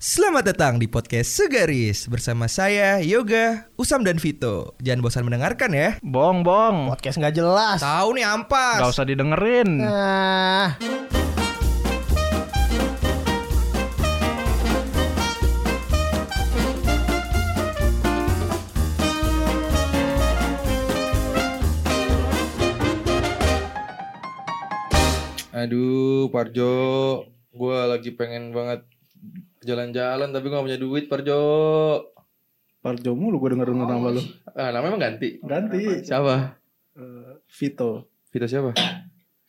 Selamat 0.00 0.48
datang 0.48 0.80
di 0.80 0.88
podcast 0.88 1.28
Segaris 1.28 2.08
bersama 2.08 2.48
saya 2.48 3.04
Yoga, 3.04 3.68
Usam 3.76 4.00
dan 4.00 4.16
Vito. 4.16 4.72
Jangan 4.80 5.04
bosan 5.04 5.28
mendengarkan 5.28 5.76
ya. 5.76 6.00
Bong, 6.00 6.40
bong. 6.40 6.88
Podcast 6.88 7.20
nggak 7.20 7.36
jelas. 7.36 7.84
Tahu 7.84 8.16
nih 8.16 8.24
ampas. 8.24 8.80
Gak 8.80 8.96
usah 8.96 9.04
didengerin. 9.04 9.84
Nah, 9.84 10.72
Aduh, 25.52 26.32
Parjo, 26.32 26.72
gue 27.52 27.78
lagi 27.84 28.16
pengen 28.16 28.56
banget 28.56 28.80
jalan-jalan 29.60 30.28
tapi 30.30 30.46
gak 30.46 30.64
punya 30.64 30.76
duit, 30.76 31.04
Parjo. 31.06 31.38
Parjo 32.80 33.12
mulu 33.12 33.36
gue 33.38 33.52
denger 33.52 33.68
denger 33.68 33.86
nama 33.86 34.08
lu. 34.08 34.22
Ah, 34.50 34.72
namanya 34.72 34.88
emang 34.88 35.02
ganti. 35.02 35.28
Ganti. 35.38 36.00
Siapa? 36.00 36.56
Eh, 36.96 37.32
Vito. 37.46 38.08
Vito 38.32 38.46
siapa? 38.48 38.72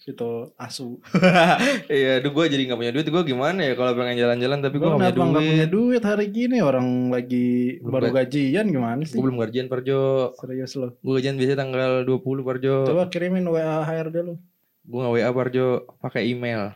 Vito 0.02 0.52
Asu. 0.58 1.00
Iya, 1.88 2.20
aduh 2.20 2.34
gue 2.34 2.46
jadi 2.50 2.68
gak 2.68 2.76
punya 2.76 2.92
duit. 2.92 3.08
Gue 3.08 3.24
gimana 3.24 3.62
ya 3.62 3.74
kalau 3.74 3.96
pengen 3.96 4.20
jalan-jalan 4.20 4.60
tapi 4.60 4.76
gue 4.76 4.84
gak 4.84 4.98
punya 4.98 5.14
kenapa 5.14 5.32
nggak 5.32 5.44
punya 5.48 5.68
duit. 5.70 5.72
duit 5.96 6.04
hari 6.04 6.26
gini 6.28 6.58
orang 6.60 6.88
lagi 7.08 7.80
Belum 7.80 7.94
baru 7.94 8.06
ga- 8.10 8.16
gajian 8.20 8.66
gimana 8.68 9.02
sih? 9.06 9.16
Gue 9.16 9.24
belum 9.24 9.40
gajian, 9.40 9.68
Parjo. 9.70 10.00
Serius 10.36 10.74
lo. 10.76 10.98
Gue 11.00 11.14
gajian 11.16 11.40
biasanya 11.40 11.60
tanggal 11.62 11.92
20, 12.04 12.20
Parjo. 12.44 12.76
Coba 12.84 13.08
kirimin 13.08 13.48
WA 13.48 13.80
HRD 13.80 14.16
lu. 14.22 14.36
Gue 14.84 15.00
gak 15.00 15.14
WA, 15.14 15.30
Parjo. 15.32 15.66
Pakai 16.02 16.28
email. 16.28 16.76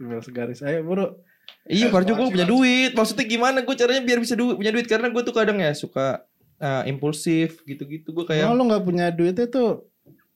Email 0.00 0.24
segaris. 0.24 0.64
Ayo 0.64 0.82
buru. 0.82 1.20
Iya, 1.64 1.88
Parjo 1.88 2.12
gue 2.12 2.28
punya 2.28 2.44
duit. 2.44 2.92
Maksudnya 2.92 3.24
gimana 3.24 3.60
gue 3.60 3.74
caranya 3.74 4.00
biar 4.00 4.18
bisa 4.18 4.32
du- 4.32 4.56
punya 4.56 4.70
duit? 4.70 4.84
Karena 4.84 5.06
gue 5.06 5.20
tuh 5.20 5.32
kadang 5.32 5.56
ya 5.56 5.70
suka 5.70 6.24
ah, 6.56 6.82
impulsif 6.84 7.60
gitu-gitu. 7.62 8.10
Gue 8.10 8.24
kayak 8.24 8.42
Kalau 8.42 8.56
lo 8.56 8.64
nggak 8.66 8.82
punya 8.82 9.06
duit 9.08 9.34
itu 9.34 9.84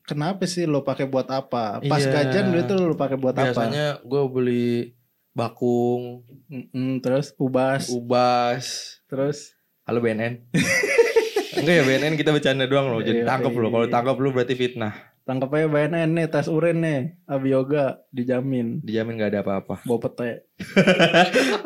kenapa 0.03 0.45
sih 0.45 0.64
lo 0.64 0.81
pakai 0.81 1.05
buat 1.05 1.27
apa? 1.27 1.81
Pas 1.81 2.01
Iya. 2.01 2.12
gajian 2.23 2.47
duit 2.48 2.64
itu 2.64 2.77
lo 2.77 2.95
pakai 2.95 3.17
buat 3.17 3.33
apa? 3.33 3.48
biasanya 3.48 3.98
gue 3.98 4.23
beli 4.28 4.92
bakung, 5.33 6.20
Mm-mm, 6.47 7.01
terus 7.01 7.33
ubas, 7.34 7.89
ubas, 7.89 8.64
terus 9.06 9.56
Halo 9.83 9.98
BNN. 9.98 10.47
Enggak 11.58 11.75
ya 11.75 11.83
BNN 11.83 12.14
kita 12.14 12.31
bercanda 12.31 12.64
doang 12.64 12.89
loh. 12.89 13.01
Jadi 13.01 13.23
Iya, 13.23 13.27
tangkap 13.27 13.51
iya. 13.51 13.61
loh. 13.61 13.70
Kalau 13.70 13.86
tangkap 13.89 14.17
lu 14.17 14.31
berarti 14.31 14.55
fitnah. 14.55 14.95
Tangkap 15.23 15.55
aja 15.55 15.67
BNN 15.67 16.11
nih 16.12 16.27
tes 16.27 16.47
urin 16.47 16.83
nih, 16.83 17.01
abi 17.25 17.55
yoga 17.55 18.03
dijamin. 18.11 18.83
Dijamin 18.83 19.17
gak 19.17 19.31
ada 19.34 19.41
apa-apa. 19.42 19.81
Bawa 19.87 19.98
pete. 20.03 20.47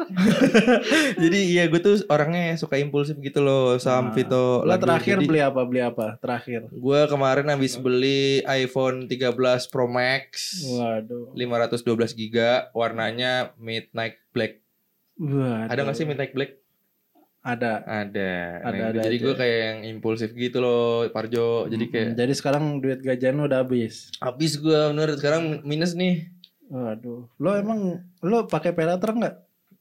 Jadi 1.23 1.39
iya 1.53 1.67
gue 1.67 1.81
tuh 1.81 2.05
orangnya 2.09 2.57
suka 2.57 2.77
impulsif 2.77 3.17
gitu 3.19 3.41
loh. 3.41 3.77
Sam 3.77 4.09
Nah, 4.09 4.15
Vito. 4.15 4.63
Lo 4.63 4.77
terakhir 4.77 5.19
beli 5.19 5.41
apa? 5.41 5.61
Beli 5.65 5.81
apa? 5.83 6.17
Terakhir. 6.21 6.69
Gue 6.71 7.01
kemarin 7.09 7.49
habis 7.51 7.75
beli 7.77 8.45
iPhone 8.47 9.09
13 9.09 9.73
Pro 9.73 9.89
Max. 9.89 10.63
Waduh. 10.63 11.33
512 11.35 12.15
giga 12.15 12.69
warnanya 12.73 13.57
midnight 13.57 14.21
black. 14.31 14.61
Waduh. 15.17 15.73
Ada 15.73 15.81
gak 15.83 15.97
sih 15.97 16.05
midnight 16.05 16.37
black? 16.37 16.61
Ada. 17.47 17.73
Ada. 17.81 18.33
Ada, 18.61 18.75
Nah, 18.75 18.89
ada 18.91 19.01
jadi 19.01 19.17
gue 19.17 19.35
kayak 19.35 19.59
yang 19.61 19.79
impulsif 19.89 20.31
gitu 20.33 20.59
loh, 20.59 21.07
Parjo. 21.09 21.65
Jadi 21.67 21.85
kayak 21.87 22.07
Mm, 22.09 22.17
Jadi 22.17 22.33
sekarang 22.35 22.65
duit 22.79 22.99
gajian 22.99 23.37
lo 23.37 23.47
udah 23.47 23.63
habis. 23.63 24.11
habis 24.19 24.57
gue 24.57 24.75
bener 24.91 25.15
sekarang 25.15 25.63
minus 25.63 25.95
nih. 25.95 26.27
Waduh. 26.67 27.31
Lo 27.37 27.51
emang 27.55 27.81
lo 28.21 28.45
pakai 28.45 28.73
paylater 28.73 29.15
nggak? 29.15 29.35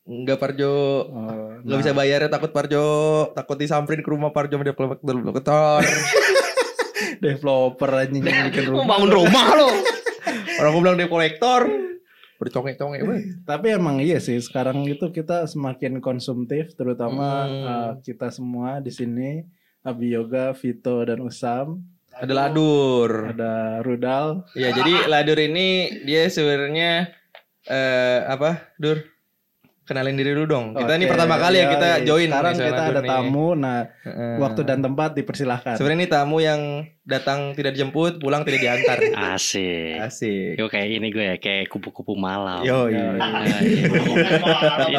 Enggak 0.05 0.37
Parjo. 0.37 0.69
Oh, 1.03 1.57
Nggak 1.59 1.77
bisa 1.81 1.91
bayarnya 1.91 2.29
takut 2.29 2.51
Parjo. 2.51 2.85
Takut 3.33 3.57
disamperin 3.57 3.99
ke 3.99 4.09
rumah 4.09 4.29
Parjo 4.29 4.53
sama 4.53 4.63
developer. 4.63 5.81
developer 7.17 7.89
anjing 7.99 8.21
yang 8.21 8.45
bikin 8.47 8.65
rumah. 8.71 8.85
bangun 8.87 9.09
rumah 9.11 9.45
lo. 9.55 9.69
Orang 10.61 10.71
gue 10.71 10.81
bilang 10.81 10.95
dia 10.95 11.09
kolektor. 11.09 11.65
Bercongek-congek. 12.35 13.01
Tapi 13.49 13.67
emang 13.71 13.99
iya 13.99 14.19
sih 14.19 14.37
sekarang 14.37 14.83
itu 14.83 15.07
kita 15.09 15.45
semakin 15.45 15.99
konsumtif 15.99 16.73
terutama 16.73 17.27
Hmm. 17.45 17.63
uh, 17.63 17.91
kita 18.01 18.27
semua 18.29 18.79
di 18.79 18.89
sini 18.89 19.43
Abi 19.81 20.11
Yoga, 20.11 20.51
Vito 20.51 20.99
dan 21.01 21.21
Usam, 21.21 21.79
Ada 22.11 22.31
ladur. 22.31 23.29
ada 23.29 23.79
Rudal. 23.79 24.47
Ya 24.53 24.71
jadi 24.71 25.05
ladur 25.05 25.35
ini 25.37 25.67
dia 26.03 26.25
sebenarnya 26.25 27.11
eh 27.65 28.19
apa? 28.25 28.71
Dur. 28.75 29.03
Kenalin 29.85 30.17
diri 30.17 30.33
dulu 30.33 30.49
dong. 30.49 30.65
Kita 30.73 30.97
ini 30.97 31.05
Oke, 31.05 31.11
pertama 31.13 31.37
kali 31.37 31.61
ya 31.61 31.65
kita 31.69 31.87
iya. 31.87 31.97
join 32.01 32.29
Sekarang 32.29 32.53
kita 32.57 32.83
ada 32.89 33.01
nih. 33.01 33.09
tamu. 33.09 33.47
Nah, 33.53 33.79
Heeh. 34.01 34.35
waktu 34.41 34.61
dan 34.65 34.79
tempat 34.81 35.13
dipersilahkan. 35.13 35.77
Sebenarnya 35.77 35.99
ini 36.01 36.09
tamu 36.09 36.37
yang 36.41 36.61
datang 37.05 37.53
tidak 37.53 37.77
dijemput, 37.77 38.17
pulang 38.17 38.41
tidak 38.41 38.65
diantar. 38.65 38.97
Asik. 39.37 40.01
Asik. 40.01 40.57
Yo 40.57 40.65
kayak 40.65 40.89
ini 40.89 41.13
gue 41.13 41.21
ya, 41.21 41.35
kayak 41.37 41.69
kupu-kupu 41.69 42.17
malam. 42.17 42.65
Yo, 42.65 42.89
iya. 42.89 43.13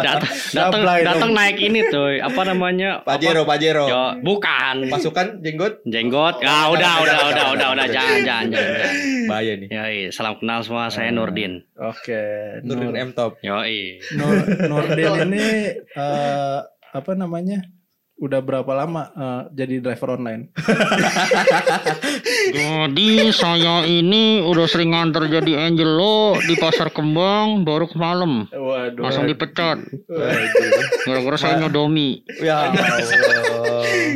Datang 0.07 0.31
datang 0.55 0.83
datang 1.03 1.31
naik 1.35 1.59
ini 1.59 1.81
tuh 1.91 2.23
apa 2.23 2.43
namanya 2.47 3.01
Pajero, 3.07 3.43
Pajero. 3.43 3.91
Yo, 3.91 4.05
bukan 4.23 4.87
Pasukan 4.87 5.43
jenggot 5.43 5.83
jenggot 5.83 6.39
ah 6.47 6.71
Oh, 6.71 6.75
udah 6.75 6.93
udah 7.03 7.19
udah 7.31 7.47
udah 7.55 7.69
udah 7.75 7.87
jangan. 7.91 8.19
jangan 8.23 8.47
jangan 8.55 8.95
bahaya 9.27 9.53
nih. 9.59 9.69
iya. 9.71 10.09
salam 10.11 10.39
kenal 10.39 10.63
semua 10.63 10.89
saya. 10.91 11.11
Nurdin 11.11 11.63
Oke. 11.77 12.23
Nurdin 12.63 12.95
Nur, 12.95 12.97
M 12.97 13.11
Top. 13.13 13.39
yo 13.43 13.63
iya. 13.63 13.99
Nur, 14.15 14.35
Nurdin 14.77 15.13
ini 15.27 15.47
uh, 15.95 16.59
apa 16.93 17.13
namanya? 17.13 17.61
Udah 18.17 18.41
berapa 18.41 18.73
lama 18.73 19.13
uh, 19.13 19.43
jadi 19.53 19.81
driver 19.81 20.17
online? 20.17 20.49
Jadi 22.49 23.29
saya 23.29 23.85
ini 23.85 24.41
udah 24.41 24.65
sering 24.65 24.97
nganter 24.97 25.29
jadi 25.29 25.69
angel 25.69 25.91
lo 25.93 26.17
di 26.39 26.57
pasar 26.57 26.89
kembang 26.89 27.61
baru 27.61 27.85
ke 27.85 27.97
malam 27.97 28.49
Waduh. 28.49 29.03
langsung 29.03 29.27
dipecat 29.27 29.83
Waduh. 30.09 30.83
gara-gara 31.05 31.37
saya 31.37 31.55
nyodomi 31.61 32.25
Ya 32.41 32.57
Allah. 32.73 32.89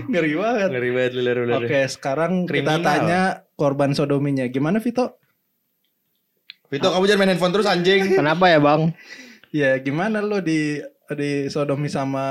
Ngeri 0.09 0.33
banget. 0.33 0.69
Ngeri 0.73 0.91
banget. 0.91 1.13
Oke, 1.61 1.81
sekarang 1.87 2.47
kita 2.47 2.73
Kriminal. 2.73 2.81
tanya 2.81 3.21
korban 3.53 3.93
sodominya. 3.93 4.49
Gimana 4.49 4.81
Vito? 4.81 5.21
Vito 6.71 6.87
kamu 6.87 7.05
jangan 7.05 7.21
main 7.21 7.31
handphone 7.35 7.53
terus 7.53 7.67
anjing. 7.67 8.15
Kenapa 8.15 8.47
ya 8.49 8.63
bang? 8.63 8.95
Ya 9.51 9.75
gimana 9.83 10.23
lo 10.23 10.39
di 10.39 10.79
di 11.11 11.51
sodomi 11.51 11.91
sama 11.91 12.27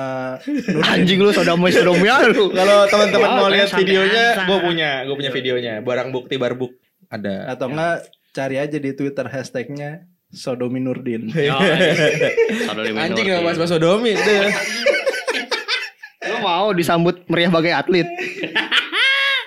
Nurdin? 0.47 0.87
Anjing 0.95 1.19
lu 1.19 1.35
sodomi 1.35 1.67
sodomi 1.67 2.07
lu. 2.31 2.47
Kalau 2.55 2.87
teman-teman 2.87 3.29
Ya, 3.29 3.35
mau 3.35 3.47
lihat 3.51 3.69
videonya, 3.75 4.25
gue 4.47 4.59
punya, 4.63 4.89
gue 5.03 5.15
punya 5.19 5.31
videonya. 5.35 5.73
Barang 5.83 6.15
bukti 6.15 6.39
barbuk 6.39 6.71
ada. 7.11 7.51
Atau 7.51 7.67
enggak 7.75 8.07
cari 8.31 8.55
aja 8.55 8.77
di 8.79 8.95
Twitter 8.95 9.27
hashtagnya 9.27 10.07
sodomi 10.31 10.79
Nurdin. 10.79 11.27
Anjing 13.03 13.25
nggak 13.27 13.43
mas 13.43 13.59
mas 13.59 13.67
sodomi. 13.67 14.15
Deh. 14.15 14.47
Lu 16.29 16.35
mau 16.39 16.71
disambut 16.71 17.27
meriah 17.27 17.51
bagai 17.51 17.73
atlet? 17.75 18.07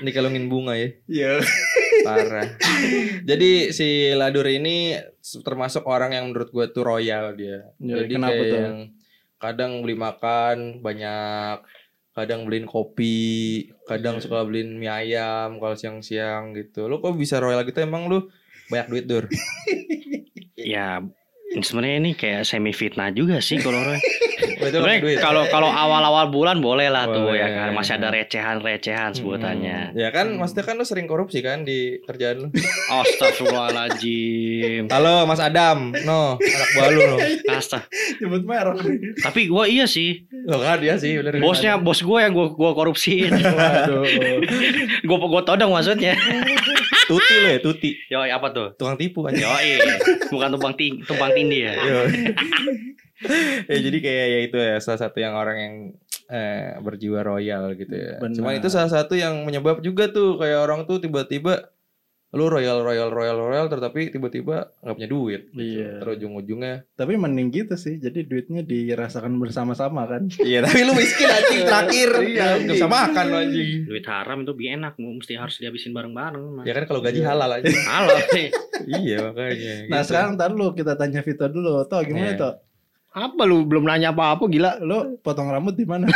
Dikalungin 0.04 0.52
bunga 0.52 0.76
ya. 0.76 0.88
Iya. 1.08 1.32
Parah. 2.02 2.48
Jadi 3.22 3.50
si 3.70 3.88
Ladur 4.10 4.46
ini 4.46 4.94
termasuk 5.40 5.84
orang 5.84 6.12
yang 6.12 6.24
menurut 6.28 6.50
gue 6.50 6.66
tuh 6.68 6.82
royal 6.82 7.32
dia. 7.32 7.70
Ya, 7.78 8.02
Jadi 8.02 8.12
kenapa 8.14 8.32
kayak 8.32 8.46
tuh? 8.46 8.58
yang 8.58 8.76
kadang 9.38 9.72
beli 9.80 9.94
makan 9.94 10.56
banyak, 10.78 11.56
kadang 12.12 12.40
beliin 12.44 12.64
kopi, 12.64 13.30
kadang 13.84 14.18
Iya. 14.18 14.22
suka 14.22 14.42
beliin 14.42 14.76
mie 14.76 14.86
ayam 14.86 15.56
kalau 15.56 15.74
siang-siang 15.74 16.52
gitu. 16.52 16.86
Lu 16.86 16.98
kok 16.98 17.14
bisa 17.14 17.38
royal 17.38 17.62
gitu 17.62 17.78
emang 17.78 18.06
lu 18.06 18.28
banyak 18.68 18.86
duit 18.88 19.04
dur? 19.06 19.24
Ya 20.54 21.02
sebenarnya 21.60 21.96
ini 22.00 22.10
kayak 22.16 22.48
semi 22.48 22.72
fitnah 22.72 23.12
juga 23.12 23.44
sih 23.44 23.60
kalau 23.60 23.84
orang. 23.84 24.00
Sebenarnya 24.62 25.18
kalau 25.18 25.42
kalau 25.50 25.70
awal-awal 25.70 26.30
bulan 26.30 26.62
boleh 26.62 26.86
lah 26.86 27.10
tuh 27.10 27.34
Boleh. 27.34 27.42
ya 27.42 27.48
kan 27.50 27.68
masih 27.74 27.98
ada 27.98 28.14
recehan-recehan 28.14 29.10
sebutannya. 29.10 29.90
Hmm. 29.90 29.98
Ya 29.98 30.14
kan, 30.14 30.38
maksudnya 30.38 30.62
kan 30.62 30.78
lu 30.78 30.86
sering 30.86 31.10
korupsi 31.10 31.42
kan 31.42 31.66
di 31.66 31.98
kerjaan 32.06 32.46
lu. 32.46 32.48
Astagfirullahaladzim. 33.02 34.86
Halo 34.86 35.26
Mas 35.26 35.42
Adam, 35.42 35.90
no 36.06 36.38
anak 36.38 36.68
buah 36.78 36.88
lu 36.94 37.00
no. 37.10 37.16
Astag. 37.58 37.90
Nyebut 38.22 38.42
merek. 38.46 38.78
Tapi 39.18 39.50
gua 39.50 39.66
iya 39.66 39.90
sih. 39.90 40.30
Lo 40.46 40.62
kan 40.62 40.78
dia 40.78 40.94
sih 40.94 41.18
bener. 41.18 41.42
Bosnya 41.42 41.82
bos 41.82 41.98
gue 41.98 42.18
yang 42.22 42.30
gua 42.30 42.54
gua 42.54 42.70
korupsiin. 42.78 43.34
Waduh. 43.34 44.06
gua 45.06 45.16
gua 45.26 45.42
todong 45.42 45.74
maksudnya. 45.74 46.14
Tuti 47.12 47.34
lo 47.36 47.48
ya, 47.48 47.60
Tuti. 47.60 47.90
Yo 48.08 48.18
apa 48.24 48.48
tuh? 48.52 48.68
Tukang 48.76 48.96
tipu 48.96 49.24
kan. 49.24 49.32
Yo 49.36 49.48
bukan 50.32 50.48
tumpang 50.56 50.74
ting 50.76 51.04
tumpang 51.04 51.30
tindih 51.36 51.68
ya. 51.68 51.72
Yo. 51.76 52.00
ya 53.70 53.78
jadi 53.78 53.98
kayak 54.02 54.26
ya 54.28 54.38
itu 54.44 54.56
ya 54.58 54.76
salah 54.82 55.00
satu 55.06 55.18
yang 55.22 55.34
orang 55.38 55.56
yang 55.58 55.74
eh, 56.32 56.76
berjiwa 56.80 57.20
royal 57.24 57.72
gitu 57.76 57.92
ya. 57.92 58.16
Benar. 58.20 58.36
Cuman 58.36 58.52
itu 58.58 58.68
salah 58.72 58.90
satu 58.90 59.16
yang 59.16 59.44
menyebab 59.44 59.80
juga 59.80 60.08
tuh 60.08 60.40
kayak 60.40 60.58
orang 60.60 60.88
tuh 60.88 61.00
tiba-tiba 61.00 61.71
lu 62.32 62.48
royal 62.48 62.80
royal 62.80 63.08
royal 63.08 63.36
royal 63.36 63.68
tetapi 63.68 64.08
tiba-tiba 64.08 64.72
nggak 64.80 64.94
punya 64.94 65.04
duit 65.06 65.42
Iya. 65.52 66.00
terus 66.00 66.16
ujung-ujungnya 66.16 66.88
Tapi 66.90 67.12
mending 67.14 67.48
gitu 67.50 67.74
sih. 67.74 67.96
Jadi 67.96 68.24
duitnya 68.24 68.60
dirasakan 68.62 69.36
bersama-sama 69.36 70.04
kan. 70.06 70.32
iya 70.40 70.60
tapi 70.60 70.80
lu 70.80 70.92
miskin 70.92 71.28
anjing 71.28 71.60
terakhir 71.62 72.08
iya 72.32 72.56
nggak 72.58 72.72
bisa 72.72 72.88
makan 72.88 73.26
anjing 73.36 73.84
Duit 73.84 74.06
haram 74.06 74.40
itu 74.40 74.50
lebih 74.50 74.68
enak, 74.72 74.92
mesti 74.96 75.32
harus 75.34 75.56
dihabisin 75.56 75.92
bareng-bareng. 75.92 76.44
Mas. 76.54 76.64
ya 76.64 76.72
kan 76.72 76.84
kalau 76.86 77.00
gaji 77.00 77.20
halal 77.20 77.50
aja 77.52 77.68
Halo, 77.92 78.16
nih. 78.30 78.48
iya 78.88 79.16
makanya 79.22 79.72
Nah 79.86 80.00
gitu. 80.00 80.08
sekarang 80.08 80.30
ntar 80.34 80.50
lu 80.50 80.72
kita 80.72 80.96
tanya 80.96 81.20
Vito 81.20 81.44
dulu. 81.46 81.84
Toh 81.84 82.00
gimana 82.00 82.28
Iya. 82.28 82.40
toh? 82.40 82.54
Apa 83.12 83.44
lu 83.44 83.68
belum 83.68 83.84
nanya 83.84 84.08
apa-apa 84.08 84.48
gila? 84.48 84.80
Lu 84.80 85.20
potong 85.20 85.52
rambut 85.52 85.76
di 85.76 85.84
mana? 85.84 86.08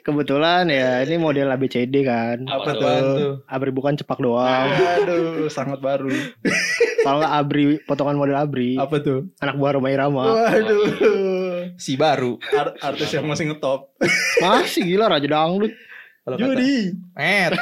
Kebetulan 0.00 0.64
ya 0.66 1.00
ini 1.00 1.16
model 1.16 1.50
ABCD 1.50 1.92
kan. 2.00 2.42
Apa 2.42 2.72
Apaan 2.72 2.80
tuh? 3.02 3.16
tuh 3.16 3.32
Abri 3.44 3.70
bukan 3.70 3.94
cepak 3.94 4.16
doang. 4.16 4.68
Aduh, 4.98 5.46
sangat 5.46 5.78
baru. 5.78 6.08
Kalau 7.00 7.16
nggak 7.18 7.34
Abri 7.34 7.64
potongan 7.80 8.12
model 8.14 8.36
Abri, 8.36 8.74
Apa 8.74 8.98
tuh? 8.98 9.32
anak 9.38 9.56
buah 9.56 9.72
Roma 9.72 9.88
Irama. 9.88 10.24
Waduh. 10.26 10.84
si 11.76 11.94
baru 11.94 12.36
Ar- 12.50 12.76
artis 12.82 13.08
yang 13.10 13.24
masih 13.24 13.48
ngetop. 13.48 13.92
Masih 14.38 14.84
gila 14.86 15.08
raja 15.08 15.24
dangdut. 15.24 15.72
Judi. 16.30 16.92
Met. 17.12 17.56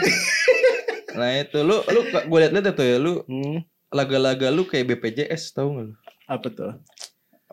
nah 1.11 1.31
itu 1.35 1.59
lu 1.59 1.81
lu 1.85 2.01
gue 2.05 2.39
liat-liat 2.39 2.69
tuh 2.71 2.85
ya 2.85 2.97
lu 2.97 3.23
Hmm. 3.25 3.65
laga-laga 3.89 4.49
lu 4.49 4.63
kayak 4.63 4.93
BPJS 4.93 5.51
tahu 5.53 5.69
nggak 5.73 5.87
lu 5.87 5.95
Apa 6.27 6.47
tuh? 6.49 6.73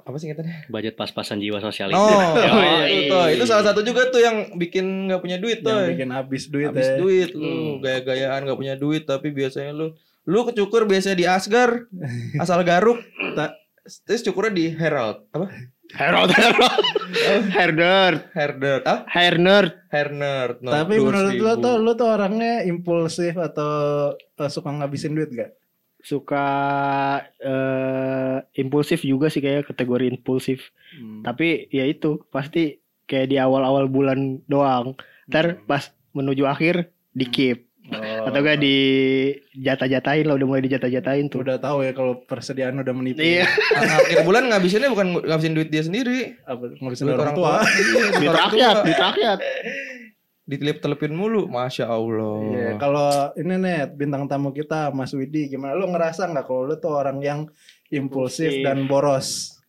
Apa 0.06 0.16
sih 0.16 0.30
ingatannya 0.30 0.70
Budget 0.70 0.94
pas-pasan 0.94 1.42
jiwa 1.42 1.58
sosial 1.60 1.90
itu. 1.90 1.98
Oh, 1.98 2.38
Yoi. 2.38 2.86
itu 2.86 3.02
tuh. 3.10 3.26
Itu 3.34 3.44
salah 3.44 3.66
satu 3.66 3.82
juga 3.82 4.06
tuh 4.08 4.22
yang 4.22 4.54
bikin 4.54 5.10
nggak 5.10 5.18
punya 5.20 5.38
duit 5.38 5.60
tuh. 5.60 5.74
Yang 5.74 5.90
bikin 5.98 6.10
habis 6.10 6.44
duit 6.48 6.70
Habis 6.70 6.88
ya. 6.88 6.98
duit 6.98 7.30
lu, 7.34 7.82
gaya-gayaan 7.82 8.46
nggak 8.46 8.56
punya 8.56 8.76
duit 8.76 9.04
tapi 9.04 9.30
biasanya 9.30 9.74
lu 9.74 9.98
lu 10.26 10.40
kecukur 10.44 10.86
biasanya 10.86 11.18
di 11.18 11.26
Asgar, 11.26 11.90
asal 12.42 12.62
garuk. 12.62 13.02
Ta- 13.34 13.58
Terus 14.06 14.22
cukurnya 14.24 14.50
di 14.52 14.66
Herald 14.72 15.30
apa? 15.30 15.46
Herald 15.94 16.34
Herald. 16.34 16.82
Hair 17.56 17.72
nerd. 17.72 18.20
Herder, 18.34 18.80
ah? 18.84 19.06
Hair 19.06 19.38
nerd. 19.38 19.72
Herner. 19.94 20.48
No, 20.58 20.70
Tapi 20.74 20.98
200 20.98 21.06
menurut 21.06 21.34
lo 21.38 21.54
tuh 21.56 21.76
lo 21.78 21.92
tuh 21.94 22.10
orangnya 22.10 22.66
impulsif 22.66 23.38
atau 23.38 23.74
eh, 24.18 24.50
suka 24.50 24.74
ngabisin 24.74 25.14
duit 25.14 25.30
gak? 25.30 25.54
Suka 26.06 26.46
eh, 27.42 28.38
impulsif 28.56 29.02
juga 29.02 29.34
sih 29.34 29.42
kayak 29.42 29.74
kategori 29.74 30.06
impulsif. 30.06 30.70
Tapi 31.26 31.66
ya 31.74 31.90
itu 31.90 32.22
pasti 32.30 32.78
kayak 33.06 33.28
di 33.28 33.38
awal-awal 33.42 33.90
bulan 33.90 34.38
doang. 34.46 34.94
Ntar 35.26 35.66
pas 35.66 35.90
menuju 36.14 36.46
akhir 36.46 36.94
di 37.12 37.26
keep 37.26 37.66
Oh. 37.86 38.26
atau 38.26 38.42
gak 38.42 38.66
di 38.66 38.78
jatah-jatahin 39.62 40.26
lah 40.26 40.34
udah 40.34 40.48
mulai 40.50 40.66
dijatah-jatahin 40.66 41.30
tuh. 41.30 41.46
Udah 41.46 41.62
tahu 41.62 41.86
ya 41.86 41.94
kalau 41.94 42.18
persediaan 42.26 42.82
udah 42.82 42.90
menipis. 42.98 43.22
Iya. 43.22 43.46
Ah, 43.78 44.02
akhir 44.02 44.26
bulan 44.26 44.50
ngabisinnya 44.50 44.90
bukan 44.90 45.22
ngabisin 45.22 45.54
duit 45.54 45.70
dia 45.70 45.86
sendiri. 45.86 46.34
Apa 46.50 46.74
ngabisin 46.82 47.06
Duit 47.06 47.22
orang 47.22 47.38
tua? 47.38 47.62
Iya, 47.62 48.06
duit 48.18 48.34
rakyat, 48.34 48.76
tua. 48.82 48.98
rakyat. 49.06 49.38
Ditelip-telepin 50.46 51.10
mulu, 51.10 51.50
masya 51.50 51.90
Allah. 51.90 52.38
Iya, 52.46 52.70
kalau 52.78 53.10
ini 53.34 53.58
nih 53.58 53.90
bintang 53.90 54.30
tamu 54.30 54.50
kita 54.50 54.90
Mas 54.90 55.10
Widi 55.10 55.50
gimana? 55.50 55.74
Lu 55.74 55.90
ngerasa 55.90 56.30
nggak 56.30 56.46
kalau 56.46 56.64
lu 56.64 56.78
tuh 56.78 56.94
orang 56.94 57.18
yang 57.18 57.40
impulsif 57.90 58.54
Impulsif. 58.54 58.62
dan 58.62 58.86
boros? 58.86 59.28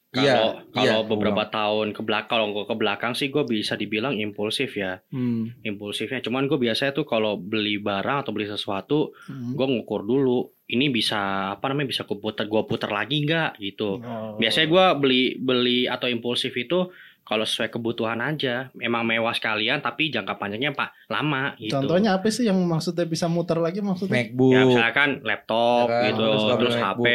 Kalau 0.08 0.24
iya, 0.24 0.64
kalau 0.72 1.04
beberapa 1.04 1.44
tahun 1.46 1.92
ke 1.92 2.00
belakang, 2.00 2.28
kalau 2.28 2.64
ke 2.64 2.72
belakang 2.74 3.12
sih 3.12 3.28
gue 3.28 3.44
bisa 3.44 3.72
dibilang 3.74 4.16
impulsif 4.16 4.72
ya, 4.72 4.96
Hmm. 5.08 5.52
impulsifnya. 5.60 6.20
Cuman 6.20 6.44
gue 6.44 6.56
biasanya 6.56 6.92
tuh 6.92 7.04
kalau 7.04 7.36
beli 7.36 7.76
barang 7.76 8.24
atau 8.24 8.32
beli 8.32 8.44
sesuatu, 8.44 9.12
Hmm. 9.28 9.52
gue 9.52 9.66
ngukur 9.66 10.04
dulu. 10.04 10.48
Ini 10.66 10.88
bisa 10.88 11.20
apa 11.52 11.68
namanya 11.68 11.88
bisa 11.90 12.02
gue 12.02 12.16
putar, 12.16 12.44
gue 12.44 12.62
putar 12.64 12.88
lagi 12.90 13.22
nggak 13.22 13.60
gitu. 13.60 14.00
Oh. 14.00 14.36
Biasanya 14.36 14.66
gue 14.66 14.84
beli 14.98 15.22
beli 15.36 15.78
atau 15.84 16.08
impulsif 16.08 16.52
itu 16.52 16.88
kalau 17.26 17.42
sesuai 17.42 17.68
kebutuhan 17.68 18.16
aja. 18.18 18.70
Memang 18.72 19.02
mewah 19.02 19.34
sekalian, 19.34 19.82
tapi 19.82 20.08
jangka 20.08 20.38
panjangnya 20.38 20.70
pak 20.70 20.94
lama 21.06 21.58
gitu. 21.58 21.74
Contohnya 21.74 22.14
apa 22.14 22.30
sih 22.30 22.46
yang 22.46 22.62
maksudnya 22.62 23.02
bisa 23.04 23.26
muter 23.26 23.58
lagi 23.58 23.82
maksudnya? 23.82 24.22
MacBook. 24.24 24.52
Ya 24.52 24.62
misalkan 24.64 25.08
laptop 25.20 25.90
Ya 25.90 26.00
gitu, 26.08 26.22
terus 26.22 26.38
terus, 26.38 26.50
kabel 26.54 26.68
HP, 26.78 27.06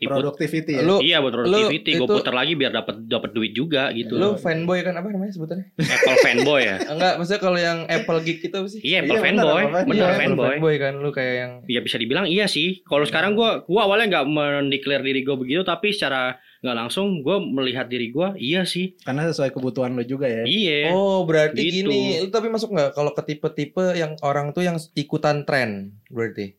diput- 0.00 0.16
Productivity 0.16 0.72
ya. 0.72 0.82
Lu 0.82 0.96
iya 1.02 1.20
buat 1.20 1.34
productivity, 1.34 1.90
gue 1.92 2.08
putar 2.08 2.32
lagi 2.32 2.54
biar 2.54 2.72
dapat 2.72 3.04
dapat 3.04 3.30
duit 3.30 3.52
juga 3.52 3.92
gitu. 3.92 4.16
lu 4.16 4.32
fanboy 4.32 4.80
kan 4.80 4.94
apa 4.94 5.10
namanya 5.10 5.34
sebutannya? 5.34 5.76
Apple 5.76 6.16
fanboy 6.24 6.60
ya. 6.64 6.76
Enggak, 6.94 7.12
maksudnya 7.20 7.42
kalau 7.42 7.58
yang 7.58 7.78
Apple 7.84 8.18
geek 8.22 8.38
itu 8.40 8.54
apa 8.54 8.68
sih? 8.70 8.80
Iya, 8.80 9.04
Iya, 9.04 9.12
Apple 9.12 9.18
benar, 9.18 9.44
fanboy, 9.44 9.62
bener 9.84 9.92
Iya, 9.92 10.16
fanboy. 10.16 10.46
fanboy 10.48 10.74
kan 10.78 10.94
lu 10.96 11.10
kayak 11.10 11.34
yang 11.36 11.52
Ya 11.66 11.80
bisa 11.82 11.96
dibilang 11.98 12.24
iya 12.24 12.46
sih. 12.46 12.80
Kalau 12.82 13.04
sekarang 13.04 13.34
gua 13.34 13.60
gua 13.62 13.84
awalnya 13.84 14.06
nggak 14.10 14.26
mendeklar 14.26 15.02
diri 15.02 15.20
gue 15.20 15.36
begitu, 15.36 15.60
tapi 15.62 15.92
secara 15.92 16.40
nggak 16.60 16.76
langsung 16.76 17.24
gue 17.24 17.36
melihat 17.40 17.88
diri 17.88 18.12
gua 18.12 18.36
iya 18.36 18.68
sih. 18.68 18.92
Karena 19.00 19.24
sesuai 19.26 19.48
kebutuhan 19.48 19.96
lo 19.96 20.04
juga 20.04 20.28
ya. 20.28 20.44
Iya. 20.44 20.92
Oh, 20.92 21.24
berarti 21.24 21.56
Gitu. 21.60 21.88
gini. 21.88 22.20
Lu 22.20 22.28
tapi 22.28 22.52
masuk 22.52 22.76
nggak 22.76 22.92
kalau 22.92 23.16
ke 23.16 23.22
tipe-tipe 23.24 23.96
yang 23.96 24.12
orang 24.20 24.52
tuh 24.52 24.64
yang 24.64 24.76
ikutan 24.92 25.48
tren 25.48 25.96
berarti? 26.12 26.54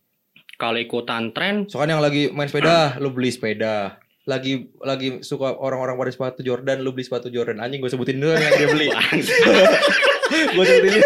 Kalau 0.58 0.78
ikutan 0.78 1.34
tren, 1.34 1.66
Soalnya 1.66 1.98
yang 1.98 2.06
lagi 2.06 2.30
main 2.30 2.46
sepeda, 2.46 2.98
lu 3.02 3.10
beli 3.10 3.34
sepeda. 3.34 3.98
Lagi 4.30 4.70
lagi 4.78 5.26
suka 5.26 5.58
orang-orang 5.58 5.98
pada 5.98 6.14
sepatu 6.14 6.46
Jordan, 6.46 6.86
lu 6.86 6.94
beli 6.94 7.02
sepatu 7.02 7.34
Jordan. 7.34 7.58
Anjing 7.58 7.82
gue 7.82 7.90
sebutin 7.90 8.22
dulu 8.22 8.38
yang 8.38 8.54
dia 8.54 8.70
beli. 8.70 8.88
gue 10.32 10.64
sebutin 10.64 11.02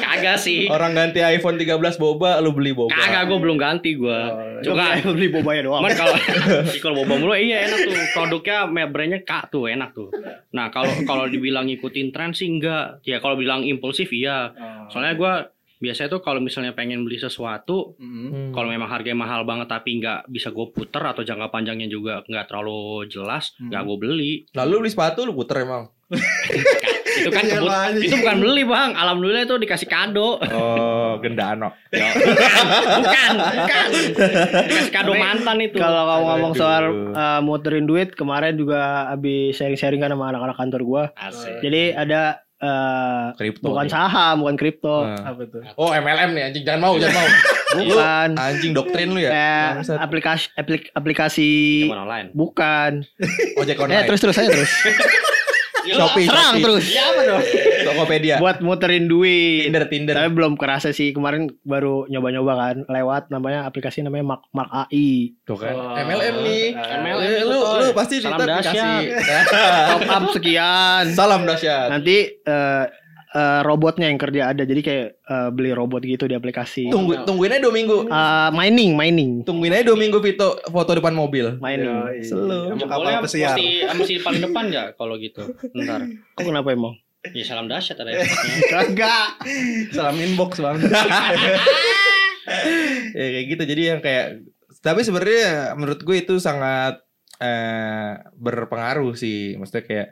kagak 0.00 0.36
sih. 0.36 0.66
orang 0.66 0.92
ganti 0.92 1.18
iPhone 1.18 1.56
13 1.56 1.78
boba, 1.96 2.38
lu 2.38 2.50
beli 2.50 2.70
boba. 2.70 2.92
Kagak 2.92 3.26
gue 3.26 3.38
belum 3.38 3.56
ganti 3.56 3.90
gua. 3.94 4.20
Oh, 4.28 4.62
Cuma 4.62 4.94
beli 5.00 5.28
bobanya 5.28 5.62
doang. 5.64 5.80
Cuman 5.82 5.94
kalau 5.94 6.14
kalau 6.84 6.94
boba 6.98 7.14
mulu 7.16 7.32
iya 7.32 7.66
enak 7.66 7.78
tuh. 7.82 7.94
Produknya 8.12 8.56
brandnya 8.86 9.20
K 9.20 9.32
tuh 9.48 9.66
enak 9.66 9.90
tuh. 9.92 10.08
Nah, 10.52 10.68
kalau 10.68 10.92
kalau 11.02 11.24
dibilang 11.26 11.66
ngikutin 11.66 12.10
tren 12.10 12.30
sih 12.30 12.46
enggak. 12.46 13.02
Ya 13.02 13.18
kalau 13.18 13.34
bilang 13.34 13.62
impulsif 13.62 14.08
iya. 14.10 14.52
Oh. 14.52 14.86
Soalnya 14.88 15.14
gua 15.14 15.32
biasanya 15.78 16.08
tuh 16.08 16.22
kalau 16.22 16.38
misalnya 16.38 16.70
pengen 16.72 17.02
beli 17.02 17.18
sesuatu 17.18 17.98
Hmm. 17.98 18.30
Hmm. 18.30 18.50
kalau 18.54 18.70
memang 18.70 18.86
harganya 18.86 19.18
mahal 19.18 19.42
banget 19.42 19.66
tapi 19.66 19.98
nggak 19.98 20.30
bisa 20.30 20.54
gue 20.54 20.70
puter 20.70 21.02
atau 21.02 21.26
jangka 21.26 21.50
panjangnya 21.50 21.90
juga 21.90 22.22
nggak 22.22 22.46
terlalu 22.46 23.10
jelas 23.10 23.50
Hmm. 23.58 23.66
nggak 23.66 23.82
gue 23.82 23.96
beli 23.98 24.32
Lalu 24.54 24.74
beli 24.78 24.90
sepatu 24.90 25.26
lu 25.26 25.34
puter 25.34 25.66
emang. 25.66 25.90
itu 27.14 27.28
kan 27.28 27.42
Iya, 27.42 27.56
kebut 27.58 28.02
itu 28.02 28.14
bukan 28.16 28.36
beli 28.38 28.62
bang 28.62 28.90
alhamdulillah 28.92 29.42
itu 29.42 29.56
dikasih 29.58 29.86
kado 29.86 30.40
Oh, 30.48 31.18
gendano. 31.18 31.68
Bukan 31.88 33.32
bukan 33.36 33.86
dikasih 34.64 34.90
kado 34.90 35.12
mantan 35.14 35.56
itu 35.60 35.76
Kalau 35.76 36.02
kamu 36.06 36.24
ngomong 36.26 36.52
soal 36.54 36.84
uh, 37.10 37.40
muterin 37.40 37.84
duit 37.84 38.12
kemarin 38.12 38.54
juga 38.54 38.80
habis 39.08 39.54
sharing-sharing 39.54 39.98
kan 39.98 40.10
sama 40.10 40.30
anak-anak 40.30 40.56
kantor 40.56 40.80
gua. 40.82 41.04
Asik. 41.14 41.60
Jadi 41.60 41.92
ada 41.92 42.22
uh, 42.58 43.34
Kripto. 43.34 43.66
bukan 43.66 43.84
nih. 43.84 43.92
saham, 43.92 44.34
bukan 44.40 44.56
kripto. 44.56 44.96
Nah. 45.02 45.30
Apa 45.30 45.42
tuh? 45.44 45.62
Oh, 45.74 45.90
MLM 45.90 46.30
nih 46.32 46.42
anjing. 46.44 46.62
Jangan 46.62 46.80
mau, 46.80 46.94
jangan 46.96 47.16
mau. 47.18 47.28
Bukan. 47.72 48.36
Anjing 48.36 48.76
doktrin 48.76 49.16
lu 49.16 49.20
ya. 49.22 49.32
Bangsat. 49.72 49.96
aplikasi 49.96 50.52
aplik- 50.52 50.92
aplikasi 50.92 51.88
Cuman 51.88 52.04
online 52.04 52.28
bukan. 52.36 53.00
Ojek 53.56 53.76
Eh 53.76 53.80
online. 53.80 54.04
terus 54.04 54.20
terus 54.20 54.36
aja 54.36 54.52
terus. 54.52 54.68
Shopee, 55.84 56.24
Serang 56.24 56.52
Shopee. 56.52 56.62
terus. 56.62 56.84
ya 56.88 57.04
apa 57.08 57.20
dong 57.24 57.42
Tokopedia. 57.82 58.36
Buat 58.38 58.58
muterin 58.60 59.04
duit. 59.04 59.66
Tinder, 59.66 59.84
Tinder. 59.86 60.14
Tapi 60.14 60.30
belum 60.30 60.54
kerasa 60.54 60.90
sih 60.90 61.10
kemarin 61.10 61.50
baru 61.62 62.06
nyoba-nyoba 62.06 62.52
kan 62.54 62.76
lewat 62.86 63.28
namanya 63.28 63.66
aplikasi 63.66 64.00
namanya 64.00 64.24
Mark 64.28 64.42
Mark 64.50 64.70
AI. 64.70 65.34
Tuh 65.42 65.56
kan. 65.56 65.74
Oh. 65.74 65.98
MLM 65.98 66.36
nih. 66.40 66.66
MLM 66.72 67.20
Eh, 67.22 67.42
lu 67.42 67.58
lu 67.58 67.90
pasti 67.92 68.18
Salam 68.18 68.38
cerita 68.38 68.44
dahsyat. 68.54 69.02
dikasih. 69.02 69.02
Top 69.90 70.02
up 70.08 70.24
sekian. 70.32 71.04
Salam 71.10 71.42
dahsyat. 71.42 71.88
Nanti 71.90 72.16
eh, 72.32 72.84
eh, 73.32 73.60
robotnya 73.62 74.06
yang 74.06 74.16
kerja 74.16 74.52
ada. 74.52 74.62
Jadi 74.62 74.80
kayak 74.80 75.06
eh, 75.18 75.48
beli 75.50 75.72
robot 75.72 76.00
gitu 76.00 76.24
di 76.24 76.32
aplikasi. 76.32 76.88
Tunggu 76.88 77.24
tungguin 77.24 77.52
aja 77.52 77.62
dua 77.62 77.74
minggu. 77.74 77.98
Eh, 78.06 78.50
mining, 78.52 78.92
mining, 78.92 79.30
Tungguin 79.42 79.72
aja 79.72 79.84
dua 79.84 79.96
minggu 79.96 80.18
Vito 80.18 80.60
foto 80.64 80.92
depan 80.92 81.12
mobil. 81.12 81.56
mining. 81.58 81.88
Yoi. 81.88 82.20
Selalu. 82.22 82.58
Sama 82.70 82.80
Ya, 82.82 82.86
boleh 82.92 83.12
mesti 83.20 83.38
mesti 83.86 84.14
paling 84.20 84.42
depan 84.42 84.64
ya 84.68 84.84
kalau 84.94 85.16
gitu 85.16 85.42
ntar 85.74 86.04
Kok 86.36 86.44
kenapa 86.44 86.70
emang? 86.70 86.94
ya 87.22 87.46
salam 87.46 87.70
dahsyat 87.70 87.94
ada 87.96 88.10
efeknya 88.18 88.66
Kagak. 88.68 89.28
Salam 89.94 90.18
inbox 90.18 90.58
bang. 90.58 90.74
ya 93.14 93.26
kayak 93.30 93.46
gitu. 93.46 93.62
Jadi 93.62 93.82
yang 93.86 94.00
kayak 94.02 94.42
tapi 94.82 95.06
sebenarnya 95.06 95.78
menurut 95.78 96.02
gue 96.02 96.16
itu 96.18 96.42
sangat 96.42 96.98
eh, 97.38 98.18
berpengaruh 98.34 99.14
sih. 99.14 99.54
Maksudnya 99.54 99.84
kayak 99.86 100.08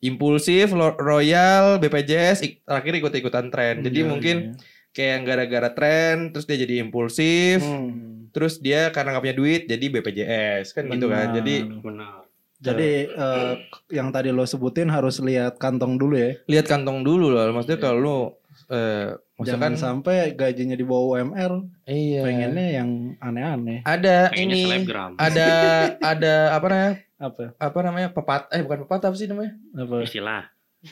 impulsif, 0.00 0.70
lo- 0.70 0.96
royal, 0.96 1.76
BPJS 1.76 2.38
ik- 2.40 2.60
terakhir 2.62 2.94
ikut-ikutan 2.96 3.48
tren. 3.48 3.80
Jadi 3.80 3.98
Iya, 3.98 4.08
mungkin 4.08 4.36
iya. 4.42 4.52
kayak 4.90 5.18
gara-gara 5.22 5.70
tren 5.70 6.14
terus 6.30 6.44
dia 6.44 6.58
jadi 6.58 6.80
impulsif. 6.80 7.60
Hmm. 7.60 8.28
Terus 8.30 8.56
dia 8.56 8.88
karena 8.88 9.12
nggak 9.12 9.24
punya 9.24 9.36
duit 9.36 9.62
jadi 9.64 9.84
BPJS 9.90 10.72
kan 10.72 10.86
gitu 10.86 11.06
kan. 11.06 11.28
Benar. 11.28 11.36
Jadi 11.36 11.54
benar 11.78 12.14
Jadi 12.60 12.90
eh, 13.08 13.52
yang 13.90 14.08
tadi 14.10 14.28
lo 14.28 14.44
sebutin 14.44 14.86
harus 14.86 15.16
lihat 15.18 15.56
kantong 15.56 15.96
dulu 15.96 16.12
ya. 16.12 16.36
lihat 16.46 16.66
kantong 16.66 17.00
dulu 17.00 17.32
lah. 17.32 17.48
Maksudnya 17.50 17.78
kalau 17.78 17.98
lu 17.98 18.18
eh, 18.68 19.16
Jangan 19.40 19.72
Misalkan 19.72 19.74
sampai 19.74 20.16
gajinya 20.34 20.76
di 20.76 20.84
bawah 20.84 21.16
UMR, 21.16 21.64
iya. 21.86 22.20
pengennya 22.20 22.66
yang 22.76 22.90
aneh-aneh. 23.16 23.80
ada 23.82 24.28
Pengennya 24.28 24.52
ini 24.52 24.60
selebgram. 24.68 25.10
ada 25.16 25.48
ada 25.98 26.34
apa 26.52 26.66
namanya? 26.68 26.94
Apa? 27.20 27.52
Apa 27.54 27.78
namanya? 27.80 28.08
Pepat 28.10 28.48
eh 28.50 28.64
bukan 28.64 28.82
pepatah 28.82 29.12
apa 29.12 29.16
sih 29.16 29.28
namanya? 29.28 29.52
Apa? 29.76 30.00
Istilah. 30.00 30.42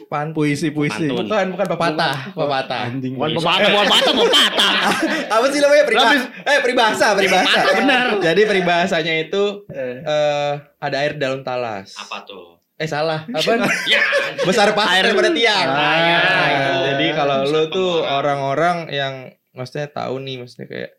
Pan 0.04 0.36
Puisi-puisi. 0.36 1.08
Pantun. 1.08 1.24
bukan 1.24 1.46
bukan 1.56 1.66
pepatah, 1.66 2.16
pepatah. 2.36 2.92
Anjing. 2.92 3.16
Bukan 3.16 3.40
pepatah, 3.40 3.68
bukan 3.72 3.86
pepatah, 3.88 4.12
pepatah. 4.12 4.72
apa 5.40 5.46
sih 5.48 5.58
namanya 5.58 5.84
peribahasa? 5.88 6.26
Eh 6.44 6.58
peribahasa, 6.60 7.06
peribahasa. 7.16 7.60
benar. 7.72 8.04
Jadi 8.20 8.40
peribahasanya 8.44 9.14
itu 9.18 9.64
Eh, 9.66 10.04
eh 10.04 10.52
ada 10.76 10.96
air 11.00 11.16
dalam 11.16 11.40
talas. 11.40 11.96
Apa 11.96 12.20
tuh? 12.22 12.60
Eh 12.76 12.84
salah, 12.84 13.24
apa? 13.24 13.64
Ya. 13.88 14.04
Besar 14.44 14.76
pasir 14.76 15.08
daripada 15.08 15.32
tiang. 15.32 15.66
Ah, 15.66 15.96
ya, 15.96 16.18
Nah, 16.20 16.46
itu. 16.46 16.72
jadi 16.92 17.06
kalau 17.16 17.38
lu 17.42 17.62
tuh 17.72 18.04
orang-orang 18.04 18.92
yang 18.92 19.14
maksudnya 19.50 19.88
tahu 19.88 20.20
nih 20.20 20.36
maksudnya 20.36 20.68
kayak 20.68 20.90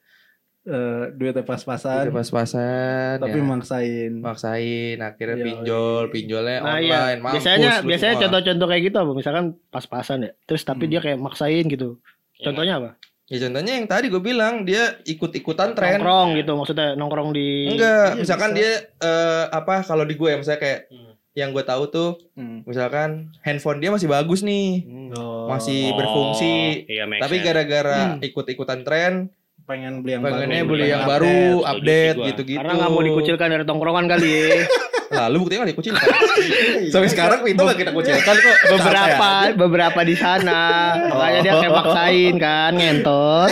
eh, 0.70 1.04
duitnya 1.12 1.42
pas-pasan, 1.42 2.10
pas-pasan 2.10 3.18
tapi 3.18 3.36
ya, 3.36 3.44
maksain. 3.44 4.12
maksain 4.16 4.98
akhirnya 4.98 5.36
Iya, 5.36 5.46
pinjol, 5.46 6.02
iya. 6.02 6.12
pinjolnya 6.12 6.58
Nah 6.58 6.68
online. 6.72 6.86
iya, 6.86 7.02
mampus 7.18 7.34
biasanya 7.36 7.72
lu 7.76 7.88
biasanya 7.88 8.16
contoh-contoh 8.20 8.68
kayak 8.68 8.84
gitu 8.84 8.98
apa? 8.98 9.12
Misalkan 9.12 9.46
pas-pasan 9.68 10.20
ya. 10.22 10.32
Terus 10.44 10.62
tapi 10.62 10.84
Hmm. 10.86 10.92
dia 10.92 11.00
kayak 11.02 11.18
maksain 11.18 11.66
gitu. 11.66 11.90
Contohnya 12.38 12.76
apa? 12.78 12.90
Ya 13.26 13.38
contohnya 13.40 13.74
yang 13.74 13.86
tadi 13.86 14.06
gue 14.08 14.18
bilang 14.20 14.64
dia 14.64 14.98
ikut-ikutan 15.04 15.74
tren. 15.74 15.98
Nongkrong 15.98 16.30
gitu 16.36 16.52
maksudnya 16.54 16.94
nongkrong 16.94 17.30
di 17.30 17.70
Enggak, 17.70 18.14
Iya, 18.14 18.18
misalkan 18.18 18.50
bisa. 18.52 18.58
dia 18.58 18.72
eh, 19.00 19.46
apa 19.50 19.82
kalau 19.82 20.02
di 20.02 20.14
gue 20.14 20.30
ya 20.30 20.38
misalnya 20.38 20.58
kayak 20.60 20.80
Hmm. 20.88 21.14
yang 21.32 21.50
gue 21.50 21.62
tahu 21.62 21.84
tuh 21.88 22.10
Hmm. 22.34 22.66
misalkan 22.66 23.30
handphone 23.40 23.78
dia 23.78 23.90
masih 23.90 24.08
bagus 24.08 24.42
nih, 24.42 24.82
Oh, 25.12 25.46
masih 25.48 25.90
Oh, 25.90 25.96
berfungsi. 25.96 26.86
Iya, 26.86 27.06
make 27.06 27.22
Tapi 27.22 27.36
gara-gara 27.40 27.98
Hmm. 28.12 28.20
ikut-ikutan 28.20 28.82
tren, 28.82 29.30
pengen 29.70 30.02
beli 30.02 30.18
yang 30.18 30.24
pengennya 30.26 30.62
baru, 30.66 30.70
beli 30.74 30.86
yang 30.90 31.04
update. 31.06 31.14
baru, 31.14 31.42
update 31.62 32.18
gitu-gitu. 32.34 32.58
karena 32.58 32.74
nggak 32.74 32.90
mau 32.90 33.04
dikucilkan 33.06 33.48
dari 33.54 33.66
tongkrongan 33.70 34.06
kali 34.10 34.30
ya. 34.34 34.50
Lalu 35.10 35.36
buktinya 35.42 35.66
gak 35.66 35.74
dikucilkan. 35.74 36.06
Sampai 36.94 37.10
sekarang 37.10 37.42
itu 37.42 37.58
gak 37.58 37.80
kita 37.82 37.92
kucilkan 37.98 38.36
kok. 38.38 38.58
beberapa 38.78 39.30
beberapa 39.58 40.00
di 40.06 40.14
sana. 40.14 40.62
Makanya 41.10 41.40
dia 41.42 41.54
kayak 41.58 41.74
maksain 41.74 42.36
kan 42.38 42.72
ngentot. 42.78 43.50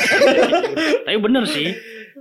Tapi 1.10 1.18
bener 1.18 1.50
sih. 1.50 1.74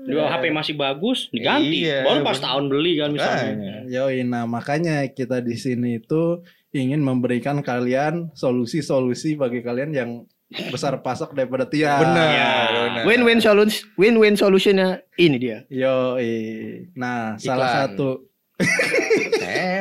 Dua 0.08 0.32
HP 0.32 0.54
masih 0.54 0.74
bagus 0.80 1.28
diganti. 1.28 1.84
Iya, 1.84 2.08
Baru 2.08 2.24
pas 2.24 2.40
tahun 2.40 2.72
beli 2.72 2.96
kan 2.96 3.12
misalnya. 3.12 3.52
Makanya. 3.52 3.76
Yoi, 3.92 4.24
nah 4.24 4.48
makanya 4.48 5.04
kita 5.12 5.44
di 5.44 5.56
sini 5.58 6.00
itu 6.00 6.40
ingin 6.72 7.04
memberikan 7.04 7.60
kalian 7.60 8.32
solusi-solusi 8.32 9.36
bagi 9.36 9.60
kalian 9.60 9.90
yang 9.92 10.10
besar 10.74 10.98
pasak 11.02 11.34
daripada 11.34 11.66
tiang. 11.66 12.02
Benar. 12.02 12.30
Benar. 12.70 13.02
Win-win 13.04 13.38
solution 13.42 13.86
win-win 13.98 14.34
solutionnya 14.38 15.02
ini 15.18 15.36
dia. 15.38 15.58
Yoi. 15.70 16.86
Nah, 16.94 17.34
salah 17.36 17.68
Iklan. 17.70 17.80
satu 17.82 18.10
Eh. 18.56 19.80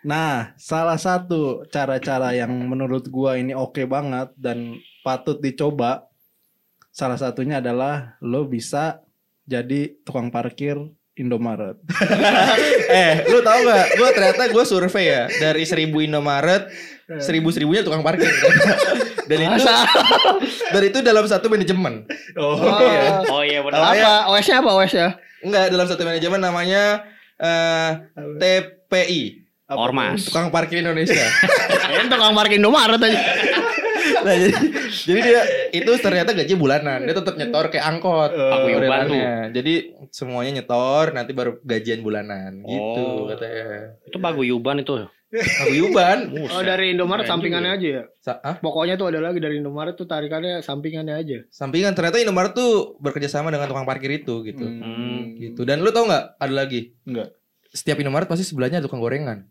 Nah, 0.00 0.56
salah 0.56 0.98
satu 0.98 1.62
cara-cara 1.70 2.34
yang 2.34 2.50
menurut 2.50 3.06
gua 3.12 3.38
ini 3.38 3.54
oke 3.54 3.84
banget 3.86 4.32
dan 4.34 4.80
patut 5.04 5.38
dicoba 5.38 6.08
salah 6.90 7.16
satunya 7.20 7.62
adalah 7.62 8.18
lo 8.24 8.48
bisa 8.48 9.04
jadi 9.46 9.94
tukang 10.02 10.28
parkir 10.32 10.76
Indomaret. 11.18 11.76
eh, 12.88 13.28
lu 13.28 13.44
tau 13.44 13.60
gak? 13.60 13.86
Gue 13.98 14.08
ternyata 14.16 14.48
gue 14.48 14.64
survei 14.64 15.10
ya 15.10 15.24
dari 15.36 15.68
seribu 15.68 16.00
Indomaret, 16.00 16.70
seribu 17.18 17.50
seribunya 17.50 17.82
tukang 17.82 18.00
parkir. 18.00 18.30
Dan 19.30 19.46
itu, 19.46 19.62
dan 20.74 20.82
itu 20.82 20.98
dalam 21.00 21.22
satu 21.22 21.46
manajemen. 21.46 22.02
Oh, 22.34 22.58
Oh 23.30 23.42
iya 23.46 23.62
bener. 23.62 23.78
Apa 23.78 24.26
OS-nya 24.26 24.58
apa 24.58 24.70
OS-nya? 24.74 25.08
Enggak, 25.38 25.70
dalam 25.70 25.86
satu 25.86 26.02
manajemen 26.02 26.42
namanya 26.42 27.06
eh, 27.38 27.90
TPI, 28.10 29.46
Ormas. 29.70 30.26
tukang 30.26 30.50
parkir 30.50 30.82
Indonesia. 30.82 31.14
Ya 31.14 32.02
tukang 32.10 32.34
parkir 32.34 32.58
Indomaret 32.58 32.98
aja. 32.98 33.20
nah, 34.20 34.34
jadi, 34.34 34.52
jadi 35.06 35.20
dia 35.22 35.40
itu 35.72 35.90
ternyata 36.02 36.34
gaji 36.34 36.54
bulanan. 36.58 37.06
Dia 37.06 37.14
tetap 37.14 37.38
nyetor 37.38 37.70
kayak 37.70 37.86
angkot. 37.86 38.34
Paguyuban 38.34 38.82
modelannya. 38.82 39.30
Jadi 39.54 39.74
semuanya 40.10 40.58
nyetor, 40.58 41.14
nanti 41.14 41.30
baru 41.30 41.54
gajian 41.62 42.02
bulanan 42.02 42.66
gitu 42.66 43.02
Oh. 43.06 43.30
katanya. 43.30 43.94
Itu 44.10 44.18
paguyuban 44.18 44.82
itu. 44.82 45.06
Paguyuban. 45.30 46.18
Oh 46.50 46.58
dari 46.60 46.90
Indomaret 46.90 47.22
Keren 47.22 47.32
sampingannya 47.32 47.70
aja 47.70 47.86
ya. 47.86 48.02
Sa- 48.18 48.42
ah? 48.42 48.58
Pokoknya 48.58 48.98
tuh 48.98 49.08
ada 49.08 49.22
lagi 49.22 49.38
dari 49.38 49.56
Indomaret 49.56 49.94
tuh 49.94 50.04
tarikannya 50.04 50.58
sampingannya 50.58 51.14
aja. 51.14 51.38
Sampingan 51.48 51.94
ternyata 51.94 52.18
Indomaret 52.18 52.50
tuh 52.50 52.98
bekerja 52.98 53.30
sama 53.30 53.48
dengan 53.48 53.64
tukang 53.64 53.84
parkir 53.84 54.10
itu 54.12 54.42
gitu. 54.42 54.66
Hmm. 54.66 55.38
Gitu. 55.38 55.62
Dan 55.62 55.80
lu 55.80 55.90
tau 55.90 56.04
nggak 56.04 56.34
ada 56.36 56.54
lagi? 56.56 56.98
Enggak. 57.04 57.30
Setiap 57.70 57.96
Indomaret 57.96 58.26
pasti 58.26 58.42
sebelahnya 58.42 58.78
ada 58.78 58.86
tukang 58.86 58.98
gorengan. 58.98 59.46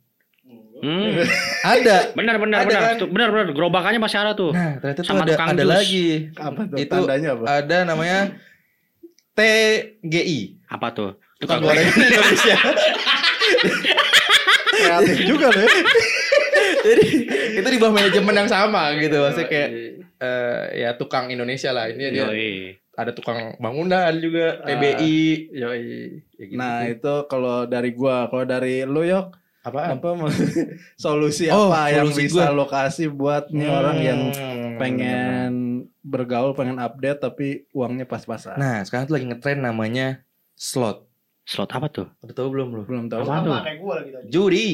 Hmm. 0.79 1.11
Ada. 1.75 2.15
Benar 2.15 2.39
benar 2.39 2.63
Ada 2.63 2.67
benar. 2.67 2.81
kan? 2.81 2.95
Tuh, 2.99 3.07
Benar 3.07 3.27
benar. 3.29 3.45
Gerobakannya 3.51 3.99
masih 3.99 4.15
ada 4.15 4.31
tuh. 4.31 4.55
Nah, 4.55 4.79
ternyata 4.79 4.99
tuh 4.99 5.11
Sama 5.11 5.23
ada 5.23 5.31
tukang 5.35 5.49
ada 5.51 5.59
jus. 5.59 5.71
lagi. 5.75 6.07
Apa 6.39 6.61
tuh 6.65 6.77
Itu 6.79 6.95
tandanya 7.03 7.29
apa? 7.35 7.43
Ada 7.51 7.77
namanya 7.83 8.19
TGI. 9.37 10.39
Apa 10.67 10.87
tuh? 10.91 11.11
Tukang 11.39 11.59
gorengan 11.59 11.95
Indonesia. 11.95 12.55
Kreatif 14.79 15.17
juga 15.31 15.47
loh. 15.47 15.61
ya. 15.61 15.69
Jadi 16.79 17.05
itu 17.55 17.67
di 17.67 17.77
bawah 17.77 17.93
manajemen 17.93 18.35
yang 18.35 18.49
sama 18.49 18.95
gitu. 18.95 19.17
Maksudnya 19.17 19.47
kayak 19.47 19.69
eh, 20.17 20.61
ya 20.77 20.89
tukang 20.93 21.27
Indonesia 21.27 21.69
lah. 21.69 21.87
Ini 21.87 22.03
dia 22.09 22.27
ada 22.93 23.11
tukang 23.11 23.55
bangunan 23.57 24.11
juga, 24.15 24.59
PBI. 24.61 25.51
Yoi. 25.51 25.83
Ya 26.35 26.45
gitu. 26.45 26.55
Nah, 26.55 26.83
itu 26.85 27.13
kalau 27.25 27.63
dari 27.63 27.91
gua, 27.91 28.27
kalau 28.27 28.43
dari 28.43 28.83
lu 28.83 29.01
yok 29.01 29.35
apa 29.61 29.91
mau- 29.93 30.31
solusi 30.95 31.47
Oh, 31.47 31.67
apa 31.67 31.91
yang 31.91 32.07
solusi 32.07 32.21
bisa 32.25 32.47
gua. 32.47 32.55
lo 32.55 32.65
kasih 32.65 33.07
buat 33.09 33.47
nih 33.49 33.67
orang 33.67 33.97
yang 33.99 34.21
Hmm. 34.31 34.75
pengen 34.79 35.51
bergaul, 36.01 36.55
pengen 36.55 36.77
update 36.77 37.19
tapi 37.19 37.47
uangnya 37.69 38.03
pas-pasan. 38.03 38.55
Nah, 38.55 38.79
sekarang 38.81 39.03
tuh 39.05 39.15
lagi 39.15 39.27
ngetren 39.27 39.59
namanya 39.59 40.23
slot. 40.53 41.08
Slot 41.49 41.71
apa 41.71 41.89
tuh? 41.89 42.05
Udah 42.21 42.35
tahu 42.35 42.47
belum 42.53 42.67
lu? 42.71 42.81
belum 42.85 43.09
tahu. 43.09 43.25
Apa 43.25 43.41
tuh? 43.41 43.53
kayak 43.59 43.77
gue 43.79 43.93
lagi 43.95 44.09
tadi. 44.13 44.25
Judi. 44.29 44.69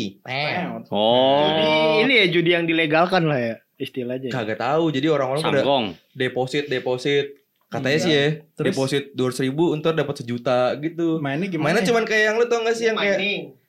Oh. 0.90 1.48
Judi 1.48 1.72
ini 2.04 2.14
ya 2.14 2.26
judi 2.28 2.50
yang 2.52 2.66
dilegalkan 2.66 3.24
lah 3.24 3.40
ya 3.40 3.56
istilahnya. 3.76 4.28
Kagak 4.28 4.60
tahu. 4.60 4.92
Jadi 4.92 5.08
orang-orang 5.08 5.40
pada 5.42 5.56
Sanggong. 5.58 5.86
deposit 6.12 6.68
deposit 6.68 7.26
katanya 7.66 7.92
Iya. 7.94 8.04
sih 8.04 8.12
ya 8.14 8.28
Terus? 8.54 8.66
deposit 8.68 9.04
dua 9.14 9.30
ribu 9.34 9.72
ntar 9.76 9.92
dapat 9.94 10.16
sejuta 10.18 10.76
gitu 10.78 11.18
Mainnya 11.18 11.48
gimana? 11.48 11.66
mainnya 11.72 11.84
cuman 11.84 12.04
kayak 12.04 12.24
yang 12.26 12.36
lu 12.38 12.46
tau 12.46 12.60
gak 12.62 12.72
sih 12.72 12.86
yang 12.86 12.96
kayak 12.96 13.18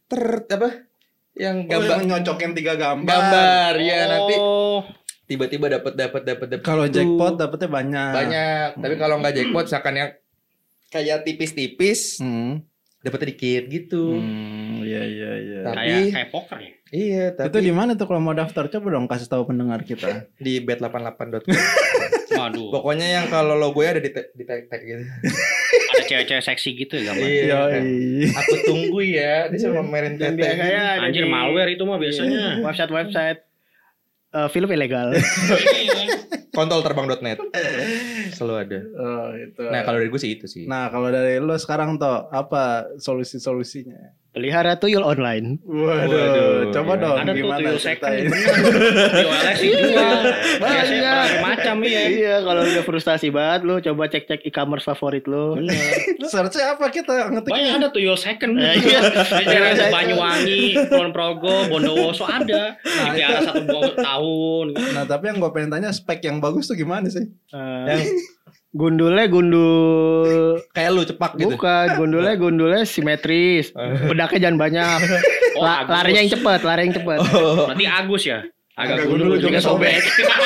ter 0.04 0.22
apa 0.48 0.68
yang 1.34 1.56
gambar 1.64 1.86
gambar 1.96 2.06
nyocokin 2.06 2.50
tiga 2.52 2.74
gambar. 2.76 3.08
gambar 3.08 3.72
ya 3.80 3.98
nanti 4.06 4.34
Oh. 4.36 4.84
tiba-tiba 5.24 5.66
dapat 5.70 5.92
dapat 5.92 6.22
dapat 6.22 6.46
dapat 6.52 6.62
Kalau 6.62 6.84
gitu. 6.84 6.94
jackpot 6.94 7.34
dapetnya 7.36 7.68
banyak. 7.68 8.12
banyak 8.14 8.68
tapi 8.76 8.94
kalau 8.96 9.14
nggak 9.16 9.34
jackpot 9.34 9.64
misalkan 9.64 9.94
yang 9.96 10.10
kayak 10.88 11.18
tipis-tipis 11.22 12.20
Hmm. 12.20 12.62
Dapetnya 13.06 13.28
dikit 13.28 13.62
gitu 13.66 14.04
Hmm, 14.16 14.82
iya 14.82 15.00
iya 15.00 15.30
iya. 15.36 15.58
Tapi- 15.62 15.78
Kayak 15.78 16.12
kayak 16.12 16.28
poker 16.30 16.58
ya. 16.58 16.70
iya 16.88 17.24
tapi 17.30 17.48
Itu 17.48 17.58
di 17.60 17.72
mana 17.72 17.90
tuh 17.92 18.04
kalau 18.04 18.20
mau 18.20 18.32
daftar 18.32 18.66
coba 18.68 18.86
dong 18.90 19.06
kasih 19.06 19.26
tahu 19.26 19.46
pendengar 19.46 19.80
kita. 19.80 20.26
di 20.38 20.58
bet88.com 20.60 21.46
Waduh. 22.36 22.68
pokoknya 22.70 23.06
yang 23.14 23.26
kalau 23.26 23.54
logonya 23.54 23.96
ada 23.96 24.02
di 24.02 24.10
tag, 24.10 24.28
di 24.30 24.42
tag, 24.42 24.66
tag 24.66 24.82
gitu 24.82 25.02
Ada 25.86 26.02
cewek-cewek 26.04 26.44
seksi 26.44 26.70
gitu 26.76 26.94
ya 26.96 27.08
gambar. 27.08 27.24
Iya. 27.24 27.44
Yoi. 27.48 28.26
aku 28.28 28.54
tunggu 28.66 28.98
ya 29.00 29.46
dia 29.46 29.58
sama 29.60 29.80
marin 29.80 30.18
Dan 30.18 30.34
tete 30.34 30.74
Anjir 30.98 31.24
malware 31.24 31.70
itu 31.70 31.82
mah 31.82 31.96
biasanya. 31.96 32.60
website 32.60 33.45
eh, 34.32 34.48
film 34.48 34.68
ilegal. 34.68 35.14
kontolterbang.net 36.56 37.36
selalu 38.32 38.54
ada 38.56 38.80
Oh, 38.96 39.28
itu. 39.36 39.60
nah 39.68 39.84
kalau 39.84 40.00
dari 40.00 40.08
gue 40.08 40.16
sih 40.16 40.32
itu 40.34 40.46
sih 40.48 40.64
Nah, 40.64 40.88
kalau 40.88 41.12
dari 41.12 41.36
lo 41.36 41.52
sekarang 41.54 42.00
toh 42.00 42.32
apa 42.32 42.96
solusi-solusinya? 42.96 44.25
Pelihara 44.36 44.76
tuyul 44.76 45.00
online. 45.00 45.56
Waduh, 45.64 46.12
Waduh, 46.12 46.52
coba 46.68 46.92
iya. 46.92 47.00
dong 47.00 47.16
Ada 47.16 47.24
tuh 47.24 47.36
gimana 47.40 47.56
tuyul 47.56 47.78
second 47.80 48.12
LS 49.16 49.58
juga. 49.64 50.06
Banyak. 50.60 51.28
macam 51.40 51.76
iya. 51.88 52.02
Iya, 52.04 52.34
kalau 52.44 52.60
udah 52.68 52.84
frustasi 52.84 53.32
banget 53.32 53.60
lu 53.64 53.80
coba 53.80 54.12
cek-cek 54.12 54.44
e-commerce 54.44 54.84
favorit 54.84 55.24
lu. 55.24 55.56
Bener. 55.56 55.72
Search-nya 56.28 56.76
apa 56.76 56.84
kita 56.92 57.32
ngetik? 57.32 57.48
Banyak 57.48 57.72
ada 57.80 57.88
tuyul 57.88 58.20
second. 58.20 58.52
Iya, 58.66 58.76
iya. 58.76 59.58
Ada 59.72 59.88
Banyuwangi, 59.88 60.84
Kulon 60.92 61.16
Progo, 61.16 61.64
Bondowoso 61.72 62.28
ada. 62.28 62.76
Dipelihara 62.84 63.40
satu 63.40 63.64
tahun. 63.96 64.66
Nah, 64.92 65.04
tapi 65.08 65.32
yang 65.32 65.40
gue 65.40 65.48
pengen 65.48 65.72
tanya 65.72 65.88
spek 65.96 66.20
yang 66.28 66.44
bagus 66.44 66.68
tuh 66.68 66.76
gimana 66.76 67.08
sih? 67.08 67.24
Eh, 67.24 67.84
yang 67.88 68.00
gundulnya 68.70 69.24
gundul 69.26 70.58
kayak 70.70 70.90
lu 70.90 71.02
cepak 71.02 71.36
gitu 71.36 71.54
bukan 71.54 71.86
gundulnya 71.94 72.34
gundulnya 72.34 72.82
simetris 72.82 73.70
bedaknya 74.02 74.38
jangan 74.42 74.58
banyak 74.58 74.98
Oh, 75.56 75.64
La- 75.64 75.80
Agus. 75.80 75.88
larinya 75.88 76.20
yang 76.20 76.32
cepet 76.32 76.60
lari 76.60 76.80
yang 76.84 76.94
cepet 76.94 77.16
oh. 77.32 77.64
Berarti 77.64 77.86
Agus 77.88 78.22
ya. 78.22 78.44
Agak 78.76 78.92
Agak 78.92 79.04
gundul 79.08 79.26
gundul 79.32 79.48
juga 79.48 79.58
sobek. 79.58 80.04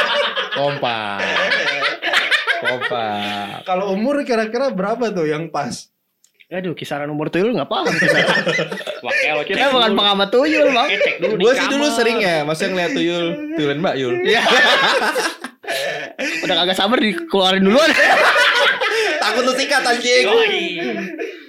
Kompak. 0.54 1.18
Kompak. 2.60 3.66
Kalau 3.66 3.90
umur 3.90 4.22
kira-kira 4.22 4.70
berapa 4.70 5.10
tuh 5.10 5.26
yang 5.26 5.50
pas? 5.50 5.90
Aduh, 6.46 6.74
kisaran 6.74 7.06
umur 7.06 7.26
tuyul 7.26 7.50
nggak 7.50 7.66
paham 7.66 7.90
kita. 7.90 8.22
Makanya 9.02 9.32
lo 9.34 9.42
kita 9.42 9.66
bukan 9.68 9.82
dulu. 9.88 9.98
pengamat 9.98 10.28
tuyul, 10.30 10.66
Bang. 10.68 10.86
Makanya 10.86 10.98
cek 11.00 11.16
dulu 11.18 11.34
di 11.34 11.42
Gue 11.42 11.52
sih 11.54 11.66
dulu 11.66 11.86
sering 11.90 12.18
ya, 12.20 12.36
maksudnya 12.42 12.70
ngeliat 12.70 12.92
tuyul, 12.94 13.24
tuyulan 13.58 13.78
Mbak 13.82 13.94
Yul. 13.98 14.14
Udah 16.50 16.57
kagak 16.61 16.75
sabar 16.75 16.99
dikeluarin 16.99 17.62
duluan. 17.62 17.90
Takut 19.23 19.42
lu 19.42 19.54
sikat 19.54 19.85
anjing. 19.85 20.26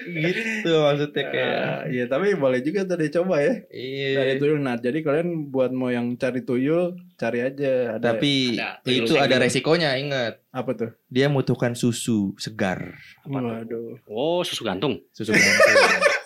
Gitu 0.03 0.69
maksudnya 0.69 1.23
kayak. 1.25 1.31
Ya, 1.31 1.65
Iya, 1.87 2.03
tapi 2.05 2.35
boleh 2.35 2.59
juga 2.59 2.83
tuh 2.83 2.99
dicoba 2.99 3.39
ya. 3.39 3.53
Cari 3.63 4.11
Iya. 4.27 4.37
tuyul. 4.37 4.59
Nah, 4.59 4.75
jadi 4.75 4.99
kalian 4.99 5.29
buat 5.47 5.71
mau 5.71 5.87
yang 5.87 6.13
cari 6.15 6.41
tuyul, 6.41 6.93
cari 7.15 7.39
aja. 7.41 7.95
Ada 7.95 8.03
Tapi 8.13 8.53
Ada, 8.53 8.85
itu 8.85 9.13
ada 9.13 9.25
segmen. 9.25 9.41
resikonya, 9.41 9.89
ingat. 9.97 10.33
apa 10.51 10.71
tuh? 10.73 10.89
Dia 11.07 11.25
membutuhkan 11.25 11.71
susu 11.73 12.35
segar. 12.35 12.99
Waduh. 13.23 14.03
Oh, 14.05 14.43
susu 14.43 14.61
gantung. 14.61 14.99
Susu 15.09 15.31
gantung. 15.31 15.79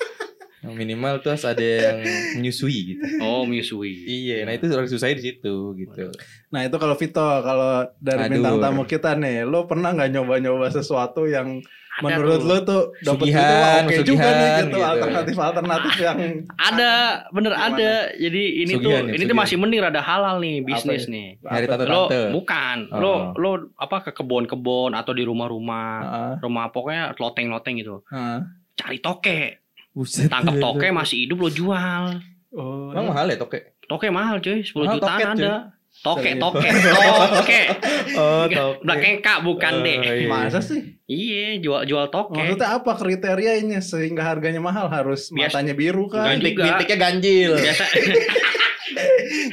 Yang 0.65 0.75
minimal 0.75 1.13
tuh 1.19 1.29
harus 1.31 1.45
ada 1.45 1.62
yang 1.62 1.98
menyusui 2.36 2.77
gitu. 2.89 3.01
Oh, 3.19 3.45
menyusui. 3.45 3.93
Iya, 4.03 4.43
nah 4.43 4.51
itu 4.51 4.65
orang 4.67 4.86
susahnya 4.86 5.15
di 5.15 5.25
situ 5.27 5.55
gitu. 5.75 6.10
Nah, 6.50 6.62
itu 6.62 6.75
kalau 6.75 6.95
Vito, 6.95 7.22
kalau 7.22 7.72
dari 7.95 8.25
Aduh. 8.25 8.34
bintang 8.34 8.57
tamu 8.60 8.84
kita 8.84 9.13
nih, 9.13 9.43
lo 9.43 9.63
pernah 9.63 9.91
nggak 9.91 10.10
nyoba-nyoba 10.12 10.67
sesuatu 10.69 11.24
yang 11.24 11.62
Ada 11.95 12.03
menurut 12.12 12.39
tuh. 12.39 12.43
lo 12.43 12.57
tuh 12.62 12.81
dapat 13.00 13.24
gitu, 13.24 13.39
oke 13.88 13.95
juga 14.03 14.27
nih 14.27 14.50
gitu, 14.57 14.67
gitu. 14.67 14.79
alternatif-alternatif 14.84 15.93
yang 15.98 16.17
Ada, 16.53 16.91
bener 17.29 17.53
Gimana? 17.53 17.72
ada. 17.72 17.91
Jadi 18.12 18.43
ini 18.57 18.74
Sugihan 18.74 18.84
tuh, 18.84 18.91
ya, 18.91 19.00
ini 19.07 19.15
tuh 19.15 19.31
sugihan. 19.31 19.39
masih 19.39 19.55
mending 19.55 19.79
rada 19.79 20.01
halal 20.01 20.36
nih 20.38 20.55
bisnis 20.62 21.03
Apa 21.03 21.13
nih. 21.13 21.27
Nyari 21.39 21.65
apa 21.65 21.75
tuh? 21.77 21.88
Lo 21.88 22.03
bukan, 22.34 22.77
Oh. 22.89 23.00
lo 23.00 23.13
lo 23.38 23.51
apa 23.75 23.98
ke 24.01 24.12
kebun-kebun 24.12 24.91
atau 24.91 25.12
di 25.12 25.24
rumah-rumah, 25.24 25.88
Heeh, 25.98 26.31
rumah 26.41 26.65
pokoknya 26.67 27.15
loteng-loteng 27.15 27.79
gitu. 27.79 28.03
heeh. 28.05 28.39
Cari 28.75 28.98
toke, 29.00 29.39
Buset. 29.95 30.27
tangkap 30.27 30.59
toke 30.59 30.87
masih 30.91 31.23
hidup 31.23 31.39
lo 31.39 31.49
jual. 31.49 32.19
Oh, 32.51 32.91
Emang 32.91 33.09
mahal 33.09 33.27
ya 33.27 33.37
toke? 33.37 33.79
Toke 33.81 34.07
mahal 34.09 34.37
cuy, 34.37 34.59
10 34.59 34.75
Mahal 34.75 34.93
jutaan 34.93 35.17
toket, 35.17 35.27
cuy. 35.33 35.41
ada. 35.41 35.55
Toke, 35.95 36.27
Serius. 36.27 36.43
toke, 36.43 36.69
toke. 37.39 37.61
Oh, 38.19 38.43
Belakang 38.81 39.15
kak 39.17 39.39
bukan 39.41 39.73
deh. 39.79 39.95
iya. 39.95 40.27
masa 40.27 40.59
sih? 40.59 40.99
Iya, 41.05 41.55
jual 41.57 41.81
jual 41.85 42.05
toke. 42.09 42.35
Maksudnya 42.35 42.75
apa 42.75 42.91
kriterianya 42.93 43.79
sehingga 43.79 44.19
harganya 44.21 44.59
mahal? 44.59 44.87
Harus 44.87 45.31
Bias- 45.31 45.55
matanya 45.55 45.71
biru 45.71 46.05
kan? 46.05 46.35
Bintik-bintiknya 46.35 46.97
ganjil. 46.99 47.55
Biasa 47.55 47.83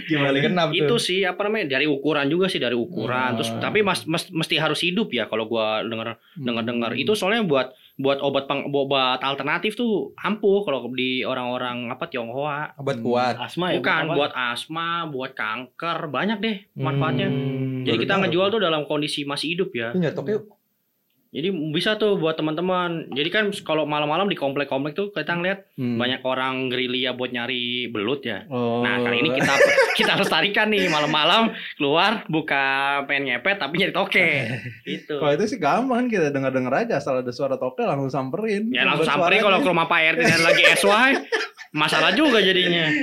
Gimana 0.05 0.37
kenapa 0.39 0.71
tuh? 0.71 0.79
itu 0.79 0.97
sih 1.01 1.19
apa 1.23 1.41
namanya 1.43 1.73
dari 1.73 1.87
ukuran 1.87 2.27
juga 2.27 2.47
sih 2.47 2.59
dari 2.59 2.75
ukuran 2.75 3.33
Oh. 3.33 3.37
terus 3.39 3.51
tapi 3.57 3.81
mas, 3.81 4.05
mas- 4.05 4.29
mesti 4.29 4.55
harus 4.57 4.79
hidup 4.81 5.09
ya 5.11 5.25
kalau 5.25 5.47
gua 5.47 5.81
denger 5.81 6.15
dengar 6.37 6.63
dengar 6.63 6.91
Hmm. 6.91 7.01
itu 7.01 7.13
soalnya 7.13 7.43
buat 7.43 7.73
buat 8.03 8.19
obat 8.19 8.51
peng, 8.51 8.67
obat 8.67 9.23
alternatif 9.23 9.79
tuh 9.79 10.11
ampuh 10.19 10.67
kalau 10.67 10.91
di 10.91 11.23
orang-orang 11.23 11.87
apa 11.89 12.11
Tionghoa 12.11 12.75
obat 12.77 12.99
kuat. 12.99 13.35
Asma 13.39 13.71
ya. 13.71 13.79
bukan 13.79 14.03
apa? 14.11 14.15
buat 14.19 14.33
asma 14.35 14.89
buat 15.07 15.33
kanker 15.39 16.11
banyak 16.11 16.39
deh 16.43 16.57
manfaatnya 16.75 17.31
Hmm, 17.33 17.87
jadi 17.87 17.97
kita 18.03 18.15
ngejual 18.19 18.51
tuh 18.51 18.61
dalam 18.61 18.83
kondisi 18.85 19.23
masih 19.23 19.55
hidup 19.55 19.71
ya 19.73 19.95
toke 20.11 20.35
yuk. 20.35 20.45
Jadi 21.33 21.49
bisa 21.73 21.97
tuh 21.97 22.15
buat 22.15 22.37
teman-teman 22.37 23.09
jadi 23.09 23.29
kan 23.29 23.45
kalau 23.65 23.83
malam-malam 23.83 24.29
di 24.29 24.37
komplek-komplek 24.37 24.93
tuh 24.93 25.09
kita 25.11 25.33
ngeliat 25.33 25.65
Hmm. 25.73 25.97
banyak 25.97 26.21
orang 26.23 26.69
gerilya 26.69 27.11
buat 27.11 27.33
nyari 27.33 27.89
belut 27.89 28.23
ya 28.23 28.45
Oh. 28.47 28.85
Nah 28.85 29.01
kali 29.01 29.19
ini 29.19 29.33
kita 29.33 29.53
kita 29.95 30.11
harus 30.15 30.29
tarikan 30.29 30.69
nih 30.69 30.87
malam-malam 30.87 31.49
keluar 31.75 32.29
buka 32.29 32.63
pengen 33.05 33.33
ngepet 33.33 33.57
tapi 33.57 33.81
nyari 33.81 33.91
toke 33.91 34.29
itu. 34.85 35.17
Kalau 35.17 35.33
itu 35.33 35.45
sih 35.49 35.57
gampang 35.57 36.07
kita 36.07 36.29
dengar-dengar 36.29 36.85
aja 36.85 37.01
asal 37.01 37.19
ada 37.19 37.33
suara 37.33 37.57
toke 37.57 37.81
langsung 37.81 38.13
samperin. 38.13 38.69
Ya 38.69 38.85
langsung 38.85 39.09
samperin 39.09 39.41
kalau 39.41 39.59
ke 39.59 39.69
rumah 39.69 39.89
Pak 39.89 40.01
RT 40.15 40.23
dan 40.23 40.43
lagi 40.45 40.63
SY 40.77 41.09
masalah 41.73 42.13
juga 42.13 42.39
jadinya. 42.39 42.93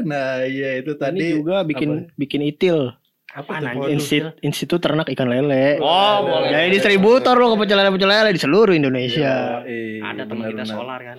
Nah, 0.00 0.46
iya 0.46 0.80
itu 0.80 0.94
Ini 0.94 1.02
tadi 1.02 1.26
juga 1.34 1.60
bikin 1.60 2.14
bikin 2.14 2.40
itil. 2.40 2.94
Apaan 3.30 3.62
tuh? 3.62 3.68
anjing? 3.86 3.94
Institut, 3.94 4.34
Institut 4.42 4.80
Ternak 4.82 5.06
Ikan 5.06 5.30
Lele. 5.30 5.78
Oh, 5.78 6.26
boleh. 6.26 6.50
Jadi 6.50 6.68
distributor 6.74 7.38
lo 7.38 7.54
ke 7.54 7.62
pecel 7.62 7.78
lele 7.78 7.90
pecel 7.94 8.10
lele 8.10 8.30
di 8.34 8.40
seluruh 8.42 8.74
Indonesia. 8.74 9.62
Iya, 9.62 10.02
Ada 10.02 10.22
teman 10.26 10.44
kita 10.50 10.64
solar 10.66 11.00
kan. 11.00 11.16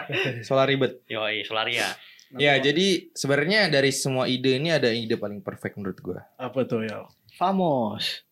Solar 0.48 0.66
ribet. 0.68 1.00
Yoi, 1.08 1.40
Solaria. 1.48 1.88
Ya, 2.34 2.58
jadi 2.58 3.14
sebenarnya 3.14 3.70
dari 3.70 3.94
semua 3.94 4.26
ide 4.26 4.58
ini 4.58 4.74
ada 4.74 4.90
ide 4.90 5.14
paling 5.16 5.40
perfect 5.40 5.78
menurut 5.78 5.98
gua. 6.02 6.20
Apa 6.36 6.66
tuh 6.66 6.84
ya? 6.84 7.06
Famos. 7.38 8.26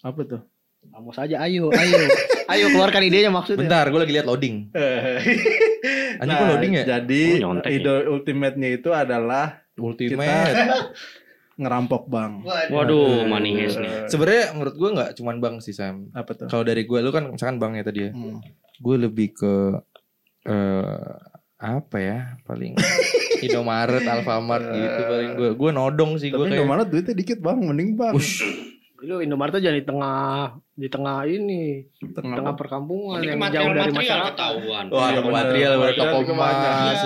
Apa 0.00 0.22
tuh? 0.24 0.40
Famos 0.80 1.18
aja 1.20 1.36
ayo, 1.44 1.68
ayo. 1.74 1.98
ayo 2.48 2.64
keluarkan 2.72 3.04
idenya 3.04 3.28
maksudnya. 3.28 3.66
Bentar, 3.66 3.90
gua 3.92 4.06
lagi 4.06 4.14
lihat 4.16 4.24
loading. 4.24 4.70
Anjing 6.22 6.36
kok 6.36 6.48
loading 6.48 6.72
ya? 6.78 6.84
jadi 6.96 7.22
Oh, 7.44 7.58
ide 7.60 7.94
ultimate-nya 8.08 8.68
itu 8.80 8.88
adalah 8.94 9.60
Ultimate. 9.80 10.56
ngerampok 11.60 12.08
bank. 12.08 12.48
Waduh, 12.68 13.28
manis 13.28 13.76
nih. 13.76 14.08
Sebenarnya 14.08 14.56
menurut 14.56 14.74
gua 14.74 14.90
nggak 14.94 15.10
cuman 15.14 15.36
bang 15.38 15.54
sih 15.58 15.70
Sam. 15.70 16.08
Apa 16.10 16.32
tuh? 16.34 16.48
Kalau 16.48 16.64
dari 16.64 16.82
gua 16.82 16.98
lu 16.98 17.10
kan 17.10 17.28
misalkan 17.28 17.60
banknya 17.60 17.84
tadi 17.84 18.00
ya. 18.02 18.10
Hmm. 18.10 18.40
Gue 18.76 18.96
lebih 18.96 19.36
ke 19.36 19.54
eh 20.42 21.12
apa 21.60 21.96
ya 21.96 22.18
paling 22.42 22.72
Indomaret, 23.44 24.00
Alfamart 24.02 24.64
gitu 24.66 25.00
paling 25.02 25.30
gue 25.34 25.50
gue 25.54 25.70
nodong 25.70 26.16
sih 26.16 26.28
gue 26.28 26.36
Tapi 26.38 26.48
kayak 26.50 26.58
Indomaret 26.58 26.88
duitnya 26.88 27.12
dikit 27.14 27.38
bang, 27.38 27.58
mending 27.58 27.90
bang. 27.94 28.12
Ush, 28.12 28.40
Lu 29.00 29.20
Indomaret 29.20 29.52
tuh 29.52 29.60
jangan 29.60 29.76
di 29.76 29.84
tengah 29.84 30.24
di 30.74 30.88
tengah 30.88 31.16
ini, 31.24 31.84
di 31.90 32.08
Tengah 32.10 32.36
tengah 32.36 32.54
perkampungan 32.54 33.20
yang 33.20 33.36
jauh 33.46 33.72
dari 33.74 33.92
masyarakat. 33.92 34.32
ketahuan. 34.32 34.84
Wah, 34.88 35.08
Iya, 35.08 35.20
bener. 35.20 35.32
material, 35.32 35.72
Material 35.78 36.08
toko 36.16 36.32
emas. 36.32 37.00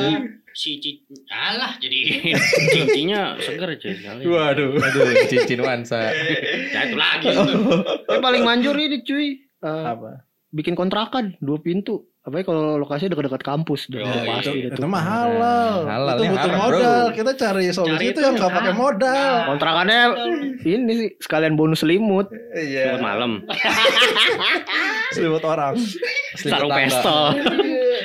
Iya. 0.55 0.57
Si 0.57 0.79
Cici 0.79 1.03
alah 1.29 1.75
jadi 1.77 1.99
cincinnya 2.73 3.35
seger 3.39 3.75
cuy 3.75 3.93
sekali. 3.93 4.23
Waduh. 4.23 4.71
aduh 4.79 5.03
cincin 5.27 5.61
wansa. 5.61 6.15
Ya 6.75 6.81
itu 6.87 6.97
lagi. 6.97 7.27
Tapi 8.07 8.19
paling 8.19 8.43
manjur 8.43 8.75
ini 8.75 9.03
cuy. 9.03 9.27
Eh, 9.61 9.85
Apa? 9.85 10.23
bikin 10.49 10.73
kontrakan 10.73 11.35
dua 11.39 11.59
pintu. 11.59 12.07
Apalagi 12.25 12.49
kalau 12.49 12.81
lokasinya 12.81 13.13
dekat-dekat 13.13 13.45
kampus, 13.45 13.85
udah 13.85 14.01
Yoi. 14.01 14.25
pasti 14.25 14.49
Itu, 14.49 14.51
itu. 14.65 14.81
itu 14.81 14.89
mah 14.89 15.05
halal. 15.05 15.77
Halal, 15.85 16.15
itu 16.17 16.23
ini 16.25 16.33
butuh 16.33 16.49
haram, 16.49 16.61
modal. 16.65 16.81
bro. 17.05 17.13
Kita 17.13 17.31
cari 17.37 17.65
solusi 17.69 17.93
Cari 17.93 18.01
itu 18.01 18.09
itu 18.09 18.17
yang 18.17 18.25
yang 18.25 18.35
nggak 18.41 18.53
pakai 18.55 18.65
halal. 18.65 18.81
modal. 18.81 19.33
Kontrakannya 19.45 20.01
ini 20.65 20.93
sih 20.97 21.09
sekalian 21.21 21.53
bonus 21.53 21.85
selimut. 21.85 22.27
Iya. 22.55 22.97
Buat 22.97 23.03
malam. 23.05 23.31
Selimut 25.13 25.45
orang. 25.45 25.75
Sarung 26.35 26.71
tangga. 26.71 26.81
pestol. 26.81 27.25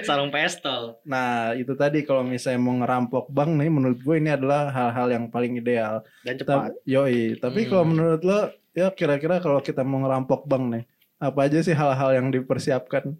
Sarung 0.10 0.30
pestol. 0.30 0.98
Nah 1.04 1.30
itu 1.54 1.74
tadi 1.74 2.02
kalau 2.02 2.22
misalnya 2.22 2.58
mau 2.58 2.74
ngerampok 2.76 3.30
bank 3.30 3.52
nih, 3.56 3.70
menurut 3.70 4.00
gue 4.00 4.16
ini 4.16 4.30
adalah 4.30 4.68
hal-hal 4.68 5.08
yang 5.12 5.26
paling 5.28 5.56
ideal. 5.56 6.02
Dan 6.20 6.36
Ta- 6.36 6.44
cepat. 6.66 6.72
Yoi. 6.84 7.38
Tapi 7.38 7.60
Hmm. 7.60 7.70
kalau 7.70 7.86
menurut 7.86 8.22
lo, 8.22 8.40
ya 8.72 8.90
kira-kira 8.90 9.38
kalau 9.38 9.60
kita 9.60 9.82
mau 9.82 10.00
ngerampok 10.00 10.44
bank 10.44 10.64
nih, 10.72 10.84
apa 11.18 11.40
aja 11.44 11.60
sih 11.60 11.72
hal-hal 11.72 12.10
yang 12.12 12.28
dipersiapkan? 12.28 13.06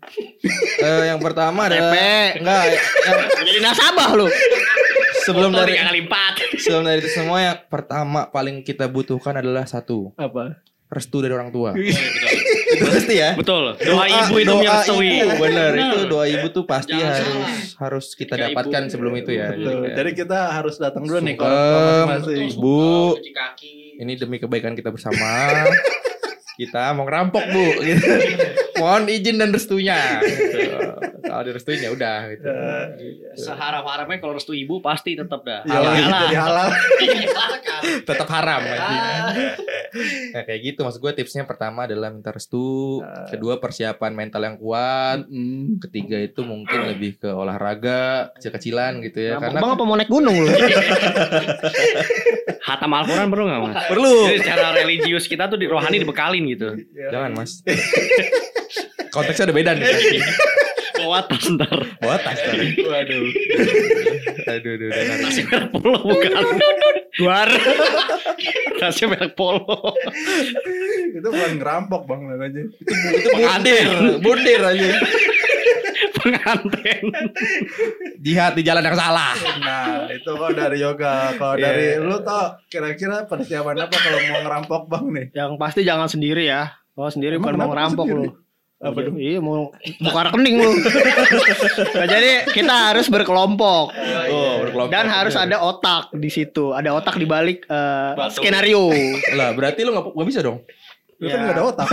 Eh, 0.80 1.04
yang 1.06 1.20
pertama 1.20 1.68
adalah 1.68 1.92
enggak 2.32 2.64
yang 2.72 3.20
Jadi 3.44 3.60
nasabah 3.60 4.10
lu. 4.16 4.28
sebelum 5.22 5.52
dari 5.52 5.76
kali 5.76 6.02
empat. 6.02 6.34
sebelum 6.58 6.84
dari 6.84 7.00
itu 7.00 7.12
semua 7.12 7.38
yang 7.38 7.58
pertama 7.66 8.26
paling 8.26 8.64
kita 8.64 8.88
butuhkan 8.88 9.36
adalah 9.36 9.68
satu 9.68 10.16
Apa? 10.16 10.56
restu 10.88 11.20
dari 11.20 11.36
orang 11.36 11.52
tua. 11.52 11.76
Betul. 12.70 12.78
itu 12.80 12.92
pasti 12.92 13.14
ya. 13.16 13.30
Betul. 13.34 13.64
Doa 13.76 14.06
ibu 14.06 14.34
itu 14.36 14.46
doa 14.48 14.60
menyertui. 14.60 15.10
ibu, 15.18 15.30
bener 15.38 15.72
Bener. 15.72 15.90
itu 15.90 16.00
doa 16.06 16.26
ibu 16.26 16.48
tuh 16.50 16.64
pasti 16.64 16.92
Jangan 16.92 17.10
harus 17.10 17.26
salah. 17.26 17.50
harus 17.80 18.06
kita 18.12 18.34
Ketika 18.36 18.48
dapatkan 18.48 18.82
ibu- 18.82 18.92
sebelum 18.92 19.14
itu 19.16 19.32
ya. 19.32 19.48
Betul. 19.50 19.74
Jadi, 19.80 19.96
Jadi 19.96 20.12
kita 20.16 20.40
harus 20.52 20.76
datang 20.78 21.04
dulu 21.04 21.20
nih 21.20 21.36
kalau 21.36 21.58
masing 22.08 22.50
Bu. 22.56 22.80
Cuci 23.16 23.32
kaki. 23.32 23.74
ini 23.98 24.12
demi 24.14 24.38
kebaikan 24.38 24.74
kita 24.74 24.90
bersama. 24.90 25.66
kita 26.60 26.92
mau 26.92 27.04
ngerampok 27.04 27.44
bu. 27.46 27.66
Gitu. 27.82 28.06
Mohon 28.80 29.04
izin 29.08 29.36
dan 29.36 29.50
restunya. 29.52 30.00
Gitu. 30.20 30.58
Kalau 31.20 31.44
direstuin 31.44 31.80
ya 31.80 31.92
udah. 31.92 32.20
Gitu. 32.28 32.48
Seharap-harapnya 33.38 34.18
kalau 34.18 34.34
restu 34.34 34.52
ibu 34.52 34.80
pasti 34.80 35.14
tetap 35.14 35.44
dah. 35.44 35.62
Ya, 35.62 35.78
jadi 36.26 36.38
halal. 36.38 36.68
Tetap 37.80 38.28
haram. 38.30 38.60
anjing. 38.60 39.02
Nah, 40.30 40.44
kayak 40.44 40.62
gitu 40.64 40.80
maksud 40.84 41.00
gue 41.00 41.12
tipsnya 41.16 41.42
pertama 41.44 41.88
adalah 41.88 42.12
minta 42.12 42.30
restu, 42.30 43.00
kedua 43.28 43.58
persiapan 43.58 44.12
mental 44.12 44.42
yang 44.44 44.58
kuat, 44.58 45.26
Mm. 45.26 45.80
ketiga 45.80 46.18
itu 46.18 46.44
mungkin 46.44 46.86
lebih 46.86 47.18
ke 47.18 47.30
olahraga 47.30 48.30
kecil-kecilan 48.36 49.02
gitu 49.02 49.20
ya. 49.24 49.34
Bang 49.38 49.56
Karena 49.56 49.74
apa 49.74 49.84
mau 49.84 49.96
naik 49.96 50.10
gunung 50.10 50.36
lu? 50.36 50.50
Hatam 52.60 52.92
Al-Quran 52.92 53.28
perlu 53.30 53.44
nggak 53.48 53.62
mas? 53.64 53.76
perlu. 53.88 54.14
Jadi 54.28 54.38
secara 54.44 54.68
religius 54.76 55.26
kita 55.26 55.48
tuh 55.48 55.58
di 55.58 55.66
rohani 55.66 55.98
dibekalin 55.98 56.44
gitu. 56.52 56.70
Jangan 57.10 57.32
mas. 57.34 57.52
Konteksnya 59.10 59.50
udah 59.50 59.58
beda 59.58 59.72
nih. 59.74 59.86
Bawa 61.00 61.24
tas 61.24 61.46
ntar. 61.48 61.80
Bawa 62.04 62.18
tas 62.20 62.36
tadi. 62.38 62.76
Waduh. 62.84 63.24
Aduh, 64.44 64.72
aduh, 64.76 64.88
aduh, 64.88 64.88
aduh. 64.92 65.18
Nasi 65.24 65.42
merah 65.48 65.68
pulau 65.72 66.02
bukan. 66.04 66.44
Luar. 67.20 67.50
Tasnya 68.80 69.06
merek 69.08 69.32
polo. 69.34 69.92
itu 71.10 71.24
bukan 71.24 71.52
ngerampok 71.56 72.04
bang 72.04 72.22
namanya. 72.26 72.64
Itu 72.80 73.30
bundir, 73.34 73.88
bundir 74.20 74.60
aja. 74.62 74.90
Pengantin. 76.16 77.04
Jihad 78.20 78.54
di 78.56 78.64
jalan 78.64 78.84
yang 78.84 78.96
salah. 78.96 79.36
Nah 79.60 80.08
itu 80.08 80.28
kok 80.30 80.52
dari 80.52 80.78
yoga. 80.80 81.32
Kalau 81.36 81.56
Iya. 81.56 81.64
dari 81.66 81.86
lu 81.98 82.18
tau 82.22 82.60
kira-kira 82.68 83.24
persiapan 83.24 83.84
apa 83.84 83.96
kalau 83.96 84.20
mau 84.28 84.40
ngerampok 84.42 84.82
bang 84.88 85.06
nih? 85.10 85.26
Yang 85.34 85.52
pasti 85.56 85.82
jangan 85.84 86.08
sendiri 86.08 86.44
ya. 86.46 86.72
Kalau 86.92 87.10
sendiri 87.10 87.36
Emang 87.36 87.52
bukan 87.52 87.56
mau 87.58 87.70
ngerampok 87.72 88.06
sendiri? 88.06 88.28
lu. 88.28 88.32
Apa 88.80 88.96
Iya, 88.96 89.04
tuh? 89.04 89.14
Iya 89.20 89.40
mau 89.40 89.76
buka 90.00 90.20
rekening 90.26 90.56
lu. 90.56 90.72
nah, 91.92 92.08
jadi 92.08 92.48
kita 92.48 92.76
harus 92.88 93.08
berkelompok 93.08 93.92
Oh, 93.92 94.64
berkelompok. 94.64 94.88
dan 94.90 95.06
harus 95.06 95.36
ada 95.36 95.60
otak 95.60 96.16
di 96.16 96.28
situ. 96.28 96.72
Ada 96.72 96.96
otak 96.96 97.16
di 97.16 97.28
balik 97.28 97.68
eh, 97.68 98.12
Batu. 98.16 98.40
skenario. 98.40 98.88
Lah, 99.36 99.52
berarti 99.52 99.84
lu 99.84 99.92
gak, 99.92 100.16
bisa 100.24 100.40
dong. 100.40 100.64
Lu 101.20 101.28
kan 101.28 101.36
Ya. 101.36 101.46
gak 101.46 101.56
ada 101.56 101.64
otak. 101.66 101.88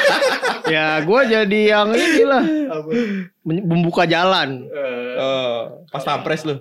ya 0.74 0.86
gue 1.02 1.20
jadi 1.28 1.60
yang 1.70 1.88
inilah 1.92 2.44
membuka 3.44 4.04
jalan. 4.04 4.64
Eh, 4.64 4.92
Oh, 5.14 5.84
pas 5.86 6.02
pampres 6.02 6.42
lu. 6.42 6.56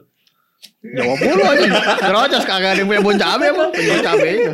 Jawab 0.83 1.15
mulu 1.15 1.43
aja. 1.43 1.67
Terocos 1.97 2.43
kagak 2.43 2.75
ada 2.75 2.79
yang 2.79 2.87
punya 2.87 2.99
bon 2.99 3.15
cabe 3.15 3.45
apa? 3.49 3.65
Bon 3.71 3.99
cabe 4.03 4.27
itu. 4.35 4.51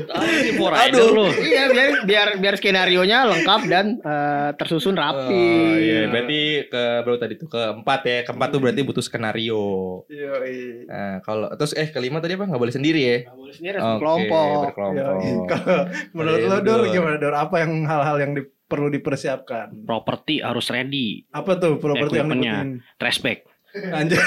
Lu. 1.10 1.26
Iya 1.34 1.64
biar 1.68 1.90
biar 2.06 2.28
biar 2.38 2.54
skenario 2.56 3.02
nya 3.02 3.26
lengkap 3.26 3.62
dan 3.66 3.98
eh, 3.98 4.50
tersusun 4.54 4.94
rapi. 4.94 5.34
Oh, 5.34 5.74
iya, 5.76 6.06
berarti 6.06 6.40
ke 6.66 6.84
berapa 7.02 7.18
tadi 7.18 7.34
tuh? 7.34 7.50
Keempat 7.50 8.02
ya. 8.06 8.18
Keempat 8.24 8.48
tuh 8.50 8.60
berarti 8.62 8.82
butuh 8.84 9.02
skenario. 9.02 9.66
Yoi. 10.06 10.86
Nah, 10.86 11.18
kalau 11.22 11.50
terus 11.56 11.74
eh 11.74 11.90
kelima 11.90 12.22
tadi 12.22 12.38
apa? 12.38 12.46
Nggak 12.46 12.62
boleh 12.62 12.76
sendiri 12.76 13.02
ya? 13.02 13.18
Nggak 13.26 13.38
boleh 13.38 13.54
sendiri 13.54 13.76
harus 13.76 13.86
Oke, 13.86 13.94
berkelompok. 13.98 14.62
berkelompok. 14.70 15.46
Kalau 15.50 15.82
menurut 16.14 16.38
Iya, 16.40 16.46
lo 16.48 16.58
Dor 16.62 16.80
betul. 16.80 16.94
gimana 16.94 17.16
Dor? 17.18 17.36
Apa 17.36 17.56
yang 17.60 17.72
hal-hal 17.84 18.18
yang 18.20 18.32
di- 18.34 18.50
perlu 18.70 18.88
dipersiapkan? 18.88 19.82
Properti 19.82 20.46
harus 20.46 20.70
ready. 20.70 21.26
Apa 21.34 21.58
tuh 21.58 21.82
properti 21.82 22.22
yang 22.22 22.30
dibutuhin? 22.30 22.86
Trash 23.02 23.18
bag. 23.20 23.42
Anjir. 23.70 24.18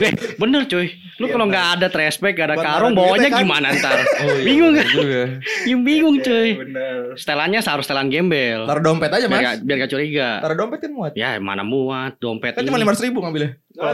Eh, 0.00 0.12
bener 0.36 0.64
cuy. 0.64 0.88
Lu 1.16 1.24
Iya, 1.24 1.32
kalau 1.32 1.46
nggak 1.48 1.66
ada 1.76 1.86
trash 1.88 2.16
bag, 2.16 2.32
gak 2.32 2.48
ada 2.48 2.56
karung, 2.56 2.92
bawanya 2.92 3.28
kan? 3.28 3.40
gimana 3.40 3.72
ntar? 3.76 4.04
Oh, 4.20 4.36
iya, 4.36 4.44
Bingung 4.44 4.72
kan? 4.72 4.86
juga. 4.86 5.22
Yang 5.68 5.80
bingung 5.82 6.16
cuy. 6.20 6.48
Bener. 6.56 6.96
Setelannya 7.14 7.60
harus 7.60 7.84
setelan 7.84 8.08
gembel. 8.08 8.64
Taruh 8.64 8.82
dompet 8.82 9.08
aja, 9.10 9.24
Biar 9.24 9.32
Mas. 9.32 9.44
gak, 9.46 9.56
biar 9.64 9.76
gak 9.80 9.90
curiga. 9.90 10.28
Taruh 10.40 10.56
dompet 10.56 10.78
kan 10.80 10.90
muat. 10.92 11.12
Ya 11.12 11.36
mana 11.36 11.60
muat 11.60 12.16
dompet 12.16 12.52
Kan 12.52 12.64
ini. 12.64 12.68
cuma 12.68 12.76
lima 12.78 12.92
ribu 12.92 13.18
ngambilnya. 13.20 13.50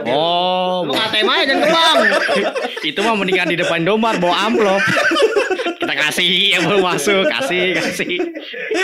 Oh, 0.07 0.87
Lu 0.87 0.95
ATM 0.95 1.27
aja 1.29 1.43
jangan 1.45 1.61
ke 1.61 1.69
bank. 1.69 1.99
itu 2.91 2.99
mah 2.99 3.15
mendingan 3.15 3.47
di 3.49 3.57
depan 3.57 3.83
domar 3.83 4.19
bawa 4.19 4.47
amplop. 4.47 4.83
Kita 5.83 5.95
kasih 5.99 6.31
yang 6.55 6.63
baru 6.71 6.79
masuk, 6.79 7.27
kasih, 7.27 7.75
kasih. 7.75 8.17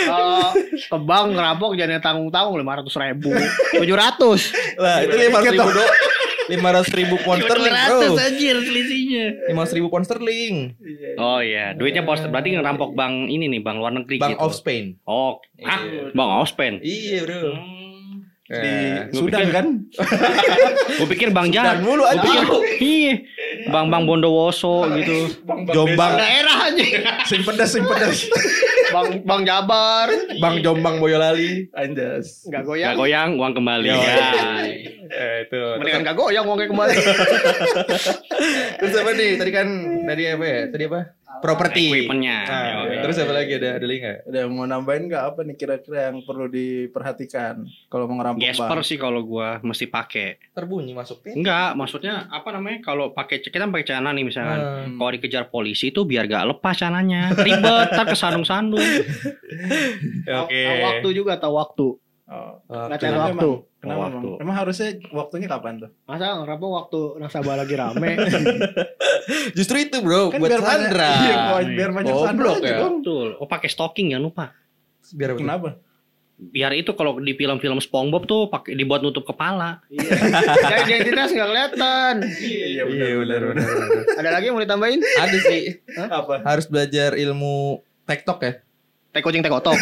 Kalau 0.03 0.51
ke 0.75 0.97
bank 0.99 1.27
ngerampok 1.31 1.71
jangan 1.79 2.03
tanggung 2.03 2.27
tanggung 2.27 2.59
lima 2.59 2.75
ratus 2.75 2.93
ribu, 2.99 3.31
tujuh 3.79 3.95
ratus. 3.95 4.51
Lah, 4.75 5.07
itu 5.07 5.15
lima 5.15 5.39
ratus 5.39 5.55
ribu 5.55 5.69
do. 5.71 5.85
Lima 6.49 6.73
ratus 6.73 6.89
ribu 6.97 7.15
pound 7.21 7.45
sterling, 7.45 7.69
bro. 7.77 8.17
anjir 8.17 8.57
selisihnya. 8.57 9.53
Lima 9.53 9.61
ratus 9.61 9.73
ribu 9.77 9.87
pound 9.93 10.09
sterling. 10.09 10.73
Oh 11.21 11.37
iya, 11.45 11.77
duitnya 11.77 12.01
pos 12.01 12.25
berarti 12.25 12.57
ngerampok 12.57 12.97
bank 12.97 13.29
ini 13.29 13.45
nih, 13.45 13.61
bank 13.61 13.77
luar 13.77 13.93
negeri 13.93 14.17
Bank 14.17 14.33
gitu. 14.33 14.41
of 14.49 14.57
Spain. 14.57 14.97
Oh? 15.05 15.37
Iya. 15.61 16.09
Bank 16.09 16.29
of 16.41 16.49
Spain. 16.49 16.81
Iya, 16.81 17.29
bro. 17.29 17.53
Di 18.49 18.57
Eh, 18.57 19.13
Sudan 19.13 19.45
kan? 19.53 19.65
Gue 20.97 21.07
pikir 21.07 21.29
Bang 21.29 21.53
Jahat. 21.53 21.77
Sudan 21.77 21.85
mulu 21.85 22.01
aja. 22.01 22.25
Iya. 22.81 23.13
Bang 23.69 23.93
Bang 23.93 24.09
Bondowoso 24.09 24.89
gitu. 24.97 25.29
Jombang, 25.69 26.17
Daerah 26.17 26.57
aja. 26.65 26.85
Sing 27.29 27.45
pedas, 27.45 27.69
sing 27.69 27.85
pedas. 27.85 28.25
Bang 28.89 29.21
Bang 29.21 29.45
Jabar. 29.45 30.09
Bang 30.41 30.65
Jombang 30.65 30.97
Boyolali. 30.97 31.69
Anjas. 31.71 32.49
Gak 32.49 32.65
goyang. 32.65 32.97
goyang, 32.97 33.29
uang 33.37 33.53
kembali. 33.53 33.85
Ya. 33.85 34.01
Eh, 35.05 35.45
itu. 35.45 35.61
Mendingan 35.77 36.01
gak 36.03 36.17
goyang 36.17 36.45
uangnya 36.45 36.67
kembali. 36.67 36.95
Terus 38.79 38.93
apa 38.95 39.11
nih? 39.13 39.31
Tadi 39.37 39.51
kan 39.53 39.67
tadi 40.05 40.23
apa 40.25 40.45
ya? 40.45 40.59
Tadi 40.69 40.83
apa? 40.85 40.99
Properti. 41.39 41.83
Equipmentnya. 41.89 42.37
Nah, 42.45 42.63
Yo. 42.91 43.01
terus 43.03 43.15
apa 43.19 43.33
lagi 43.33 43.51
ada 43.55 43.69
ada 43.79 43.85
lagi 43.87 43.99
nggak? 44.03 44.19
Ada 44.29 44.37
yang 44.43 44.51
mau 44.51 44.65
nambahin 44.67 45.03
nggak 45.07 45.23
apa 45.23 45.39
nih 45.47 45.55
kira-kira 45.55 45.99
yang 46.11 46.17
perlu 46.23 46.45
diperhatikan 46.51 47.55
kalau 47.87 48.05
mau 48.05 48.15
ngerampok 48.19 48.43
Gesper 48.43 48.79
bank? 48.79 48.87
sih 48.87 48.97
kalau 48.99 49.21
gua 49.23 49.57
mesti 49.63 49.85
pakai. 49.87 50.53
Terbunyi 50.53 50.91
masuknya. 50.91 51.33
Enggak, 51.33 51.69
maksudnya 51.79 52.13
apa 52.29 52.49
namanya? 52.51 52.79
Kalau 52.83 53.11
pakai 53.15 53.39
kita 53.39 53.57
kan 53.57 53.71
pakai 53.71 53.85
celana 53.87 54.11
nih 54.11 54.25
misalkan. 54.27 54.59
Hmm. 54.59 54.95
Kalau 54.99 55.11
dikejar 55.15 55.43
polisi 55.47 55.89
itu 55.89 56.03
biar 56.03 56.27
gak 56.27 56.45
lepas 56.55 56.75
celananya. 56.75 57.33
Ribet, 57.33 57.89
tak 57.95 58.11
kesandung-sandung. 58.13 58.81
Oke. 60.43 60.61
Tahu 60.61 60.77
waktu 60.83 61.07
juga 61.15 61.39
tahu 61.39 61.53
waktu. 61.55 61.87
Oh. 62.29 62.61
Cari 62.91 63.09
waktu. 63.09 63.49
Emang, 63.49 63.81
kenapa 63.81 64.01
Waktu. 64.05 64.29
emang? 64.29 64.41
Emang 64.43 64.55
harusnya 64.55 64.89
waktunya 65.09 65.47
kapan 65.47 65.73
tuh? 65.79 65.89
Masa 66.05 66.37
ngerampok 66.37 66.69
waktu 66.69 66.99
nasabah 67.17 67.55
lagi 67.57 67.73
rame. 67.73 68.11
Justru 69.57 69.77
itu 69.79 69.97
bro, 69.99 70.29
buat 70.29 70.37
biar 70.39 70.61
banyak- 70.61 70.69
Sandra. 70.85 71.09
Iya, 71.15 71.35
buat- 71.49 71.69
biar 71.71 71.89
banyak 71.91 72.11
Goblok 72.11 72.27
Sandra 72.27 72.49
aja 72.51 72.67
ya. 72.67 72.77
dong. 72.79 72.95
Betul. 73.01 73.27
Oh 73.35 73.47
pakai 73.47 73.67
stocking 73.67 74.13
jangan 74.13 74.23
lupa. 74.23 74.45
Biar 75.09 75.29
apa? 75.31 75.39
Kenapa? 75.39 75.69
Biar 76.39 76.71
itu 76.71 76.91
kalau 76.93 77.19
di 77.19 77.33
film-film 77.33 77.79
SpongeBob 77.79 78.23
tuh 78.23 78.47
pakai 78.47 78.71
dibuat 78.73 79.01
nutup 79.01 79.25
kepala. 79.25 79.81
Iya. 79.89 80.07
Jadi 80.69 80.91
identitas 80.93 81.33
nggak 81.33 81.47
kelihatan. 81.47 82.13
Iya 82.37 82.65
Iya 82.85 83.05
benar 83.17 83.41
benar. 83.49 83.67
Ada 84.15 84.29
lagi 84.29 84.45
yang 84.45 84.55
mau 84.55 84.63
ditambahin? 84.63 85.01
Ada 85.01 85.37
sih. 85.41 85.63
Apa? 85.99 86.39
Harus 86.41 86.65
belajar 86.65 87.17
ilmu 87.17 87.81
TikTok 88.05 88.39
ya. 88.39 88.53
Teh 89.09 89.21
kucing 89.25 89.41
teh 89.41 89.49
kotok. 89.49 89.73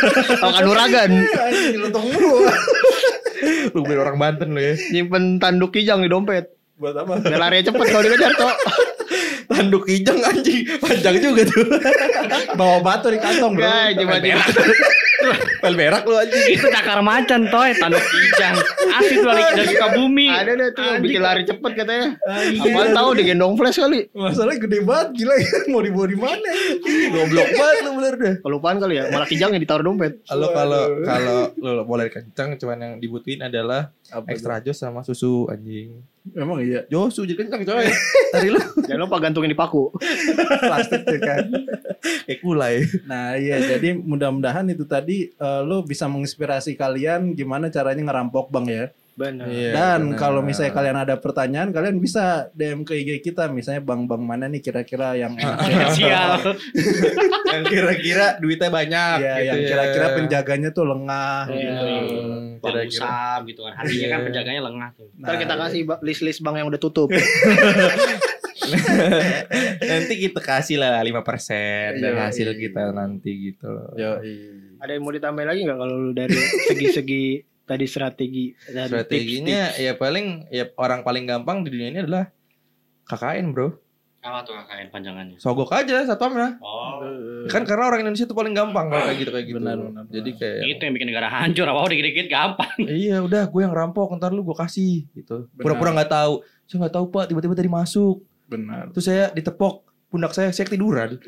Kanuragan. 0.60 1.10
Anjing 1.24 1.76
lu 1.82 1.88
tong 1.88 2.04
mulu. 2.04 2.44
Lu 3.72 3.80
bener 3.80 4.04
orang 4.04 4.20
Banten 4.20 4.52
lu 4.52 4.60
ya. 4.60 4.76
Nyimpen 4.92 5.40
tanduk 5.40 5.72
kijang 5.72 6.04
di 6.04 6.12
dompet. 6.12 6.52
Buat 6.76 7.00
apa? 7.00 7.24
Biar 7.24 7.40
lari 7.40 7.64
cepet 7.64 7.86
kalau 7.88 8.04
dikejar 8.04 8.32
toh. 8.36 8.52
Tanduk 9.54 9.84
kijang 9.88 10.20
anjing 10.24 10.68
panjang 10.80 11.16
juga 11.20 11.48
tuh. 11.48 11.64
Bawa 12.56 12.80
batu 12.84 13.08
di 13.08 13.20
kantong 13.20 13.56
bro. 13.56 13.64
Enggak, 13.64 13.88
cuma 14.00 14.16
di 14.20 14.30
Pel 15.62 15.74
berak 15.74 16.02
lu 16.04 16.14
anjing. 16.16 16.44
itu 16.54 16.66
cakar 16.68 17.00
macan 17.00 17.48
toy, 17.48 17.70
tanduk 17.76 18.02
kijang. 18.02 18.56
Asli 18.94 19.16
tuh 19.20 19.30
lagi 19.30 19.52
dari 19.56 19.74
bumi. 19.96 20.26
ada 20.28 20.52
deh 20.54 20.68
tuh 20.76 20.82
yang 20.84 21.00
bikin 21.00 21.20
lari 21.20 21.42
cepet 21.44 21.72
katanya. 21.74 22.08
Anjing. 22.28 22.72
Apaan 22.72 22.88
tahu 22.92 23.08
digendong 23.16 23.54
flash 23.56 23.78
kali. 23.80 24.00
Masalahnya 24.12 24.60
gede 24.62 24.78
banget 24.84 25.08
gila 25.16 25.34
ya. 25.34 25.50
Mau 25.72 25.80
dibawa 25.82 26.06
di 26.06 26.18
mana? 26.18 26.50
Goblok 27.12 27.48
banget 27.54 27.76
lu 27.82 27.90
bener 27.98 28.14
deh. 28.14 28.34
Kelupaan 28.44 28.76
kali 28.78 28.94
ya, 29.00 29.04
malah 29.10 29.28
kijang 29.28 29.50
yang 29.56 29.62
ditaruh 29.62 29.84
dompet. 29.84 30.20
Kalau 30.28 30.48
kalau 30.52 30.82
kalau 31.02 31.38
lu 31.58 31.82
boleh 31.84 32.06
kencang 32.12 32.56
cuman 32.60 32.78
yang 32.78 32.94
dibutuhin 33.02 33.42
adalah 33.42 33.90
Apa 34.12 34.30
extra 34.30 34.60
jos 34.62 34.78
sama 34.78 35.02
susu 35.02 35.48
anjing. 35.50 36.13
Emang 36.32 36.64
iya. 36.64 36.88
Josu 36.88 37.28
jadi 37.28 37.44
kencang 37.44 37.68
coy. 37.68 37.84
Tadi 38.32 38.48
lu 38.48 38.56
Jangan 38.80 39.04
lupa 39.04 39.20
gantungin 39.20 39.52
di 39.52 39.58
paku. 39.58 39.92
Plastik 40.64 41.04
tuh 41.04 41.20
kan. 41.20 41.44
kayak 42.24 42.40
kulai. 42.40 42.80
Nah 43.04 43.36
iya 43.36 43.60
jadi 43.60 43.92
mudah-mudahan 44.00 44.64
itu 44.72 44.88
tadi 44.88 45.28
eh, 45.28 45.60
lu 45.60 45.84
bisa 45.84 46.08
menginspirasi 46.08 46.80
kalian 46.80 47.36
gimana 47.36 47.68
caranya 47.68 48.08
ngerampok 48.08 48.48
bang 48.48 48.66
ya. 48.72 48.84
Benar. 49.14 49.46
Iya, 49.46 49.70
Dan 49.70 50.00
benar. 50.10 50.18
kalau 50.18 50.42
misalnya 50.42 50.74
kalian 50.74 50.98
ada 50.98 51.14
pertanyaan 51.16 51.70
kalian 51.70 51.96
bisa 51.96 52.50
DM 52.50 52.82
ke 52.82 52.98
IG 52.98 53.22
kita 53.22 53.46
misalnya 53.46 53.78
bang-bang 53.78 54.18
mana 54.18 54.50
nih 54.50 54.58
kira-kira 54.58 55.14
yang 55.14 55.38
Sial. 55.94 56.42
yang 57.54 57.62
kira-kira 57.62 58.34
duitnya 58.36 58.68
banyak 58.68 59.16
ya, 59.16 59.34
gitu 59.38 59.46
yang 59.46 59.60
ya. 59.60 59.68
kira-kira 59.70 60.06
penjaganya 60.14 60.70
tuh 60.70 60.84
lengah 60.84 61.46
Iya. 61.46 61.62
gitu. 61.62 61.86
Hmm, 61.86 62.58
Bang 62.58 62.74
kira-kira. 62.74 63.22
Gitu 63.46 63.60
kan. 63.62 63.72
Hatinya 63.76 64.06
kan 64.08 64.18
Iya. 64.18 64.26
penjaganya 64.26 64.62
lengah 64.66 64.88
tuh. 64.92 65.08
Ntar 65.14 65.34
kita 65.38 65.54
kasih 65.56 65.80
list-list 66.02 66.40
bank 66.42 66.56
yang 66.58 66.66
udah 66.66 66.80
tutup. 66.82 67.08
nanti 69.84 70.14
kita 70.18 70.40
kasih 70.40 70.80
lah 70.80 70.98
5% 70.98 72.00
dari 72.00 72.16
Iya, 72.16 72.22
hasil 72.26 72.48
iya. 72.50 72.58
kita 72.58 72.82
nanti 72.90 73.30
gitu 73.46 73.66
loh. 73.68 73.92
Yoi. 73.94 74.34
Ada 74.80 74.90
yang 74.90 75.02
mau 75.02 75.12
ditambahin 75.12 75.48
lagi 75.48 75.60
nggak 75.62 75.78
kalau 75.78 75.94
lu 75.94 76.10
dari 76.12 76.34
segi-segi 76.66 77.24
tadi 77.64 77.84
strategi 77.88 78.52
dan 78.68 78.92
Strateginya 78.92 79.72
ya 79.80 79.96
paling 79.96 80.48
ya 80.52 80.68
orang 80.76 81.00
paling 81.00 81.24
gampang 81.24 81.64
di 81.64 81.72
dunia 81.72 81.88
ini 81.92 82.00
adalah 82.04 82.28
KKN 83.08 83.52
bro. 83.52 83.68
Apa 84.24 84.40
tuh 84.40 84.56
KKN 84.56 84.88
panjangannya? 84.88 85.36
Sogok 85.36 85.68
aja 85.76 86.08
satpamnya. 86.08 86.56
Oh. 86.64 87.04
Kan 87.52 87.68
karena 87.68 87.92
orang 87.92 88.08
Indonesia 88.08 88.24
tuh 88.24 88.32
paling 88.32 88.56
gampang 88.56 88.88
kalau 88.88 89.04
kayak 89.04 89.18
gitu 89.20 89.30
kayak 89.36 89.46
gitu. 89.52 89.60
Benar, 89.60 89.76
benar, 89.76 90.04
Jadi 90.08 90.30
kayak 90.40 90.56
Itu 90.64 90.82
yang 90.88 90.94
bikin 90.96 91.08
negara 91.12 91.28
hancur. 91.28 91.66
Apa 91.68 91.88
dikit-dikit 91.92 92.26
gampang. 92.32 92.76
iya 93.04 93.20
udah 93.20 93.44
gue 93.44 93.60
yang 93.60 93.76
rampok 93.76 94.16
ntar 94.16 94.32
lu 94.32 94.40
gue 94.40 94.56
kasih 94.56 95.04
gitu. 95.12 95.52
Pura-pura 95.60 95.92
nggak 95.92 96.08
tahu. 96.08 96.40
Saya 96.64 96.76
nggak 96.88 96.94
tahu 96.96 97.04
pak 97.12 97.24
tiba-tiba 97.28 97.52
tadi 97.52 97.68
masuk. 97.68 98.24
Benar. 98.48 98.96
Terus 98.96 99.04
saya 99.04 99.28
ditepok 99.32 99.84
pundak 100.14 100.30
saya 100.30 100.54
saya 100.54 100.70
ketiduran. 100.70 101.18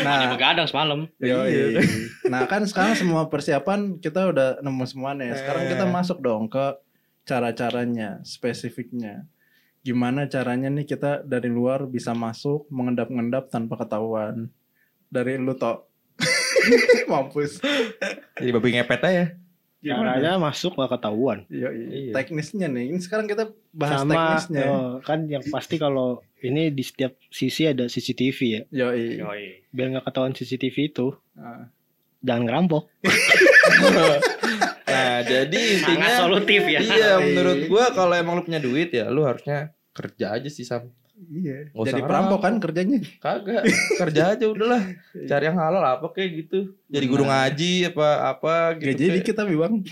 Nah, 0.00 0.24
Nah, 0.24 0.32
begadang 0.32 0.64
semalam. 0.64 1.04
yoi. 1.18 1.76
nah 2.24 2.44
kan 2.44 2.64
sekarang 2.64 2.96
semua 2.96 3.28
persiapan 3.28 4.00
kita 4.00 4.32
udah 4.32 4.48
nemu 4.60 4.84
semuanya. 4.84 5.32
Sekarang 5.34 5.68
kita 5.68 5.84
Eh. 5.84 5.92
masuk 5.92 6.18
dong 6.18 6.48
ke 6.48 6.80
cara-caranya, 7.22 8.24
spesifiknya. 8.24 9.28
gimana 9.80 10.24
caranya 10.24 10.72
nih 10.72 10.88
kita 10.88 11.20
dari 11.22 11.52
luar 11.52 11.84
bisa 11.84 12.16
masuk 12.16 12.64
mengendap-ngendap 12.68 13.52
tanpa 13.52 13.76
ketahuan. 13.76 14.48
Dari 15.06 15.36
lu 15.36 15.52
tok. 15.52 15.84
Mampus. 17.12 17.60
Jadi 18.34 18.48
babi 18.48 18.72
ngepet 18.72 19.00
aja. 19.04 19.24
Caranya 19.84 20.32
masuk 20.36 20.72
gak 20.74 20.90
ketahuan. 20.90 21.38
Iya, 21.46 21.68
Iya. 21.70 22.12
Teknisnya 22.12 22.66
nih. 22.66 22.88
Ini 22.88 22.98
sekarang 22.98 23.26
kita 23.26 23.52
bahas 23.70 24.00
Sama 24.00 24.12
teknisnya. 24.14 24.64
oh, 24.64 24.92
kan 25.00 25.26
yang 25.26 25.44
pasti 25.46 25.76
kalau 25.76 26.08
ini 26.38 26.68
di 26.68 26.80
setiap 26.80 27.12
sisi 27.28 27.64
ada 27.64 27.84
CCTV 27.84 28.38
ya. 28.40 28.62
Yoi. 28.70 29.20
Yoi. 29.20 29.44
Biar 29.68 29.92
nggak 29.92 30.04
ketahuan 30.04 30.32
CCTV 30.32 30.76
itu 30.88 31.12
Ah. 31.34 31.68
jangan 32.20 32.42
ngerampok. 32.44 32.88
Nah, 34.84 35.20
jadi 35.22 35.58
Sangat 35.74 35.90
intinya 35.90 36.08
solutif 36.16 36.62
ya. 36.64 36.78
Iya, 36.78 37.12
menurut 37.18 37.66
gua 37.66 37.90
kalau 37.90 38.14
emang 38.14 38.38
lu 38.38 38.44
punya 38.44 38.62
duit 38.62 38.94
ya 38.94 39.08
lu 39.08 39.24
harusnya 39.24 39.74
kerja 39.90 40.38
aja 40.38 40.46
sih 40.46 40.62
Sam. 40.62 40.86
Iya. 41.14 41.70
Jadi 41.70 42.00
perampok 42.02 42.40
kan 42.42 42.54
kerjanya. 42.58 42.98
Kagak, 43.22 43.62
kerja 44.02 44.34
aja 44.34 44.44
udahlah. 44.50 44.82
Cari 45.30 45.44
yang 45.46 45.58
halal 45.62 45.84
apa 45.86 46.06
kayak 46.10 46.30
gitu. 46.44 46.74
Jadi 46.90 47.06
guru 47.06 47.24
ngaji 47.30 47.94
apa 47.94 48.08
apa 48.34 48.54
gitu. 48.82 48.86
Gaji 48.90 49.04
kayak. 49.06 49.16
dikit 49.22 49.34
tapi 49.38 49.54
bang. 49.54 49.74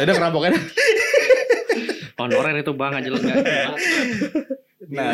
Ya 0.00 0.08
udah 0.08 0.16
kerampoknya. 0.16 0.56
Honorer 2.16 2.56
itu 2.64 2.72
bang 2.72 2.92
aja 2.96 3.08
lu 3.12 3.18
nggak. 3.20 3.44
Nah, 4.88 5.12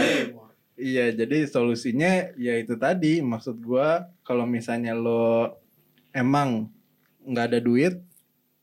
iya 0.78 1.10
jadi 1.10 1.42
solusinya 1.50 2.30
ya 2.38 2.54
itu 2.54 2.78
tadi 2.78 3.18
maksud 3.18 3.58
gua 3.66 4.06
kalau 4.22 4.46
misalnya 4.46 4.94
lo 4.94 5.58
emang 6.14 6.70
nggak 7.26 7.46
ada 7.50 7.58
duit 7.58 7.98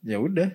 ya 0.00 0.16
udah 0.16 0.48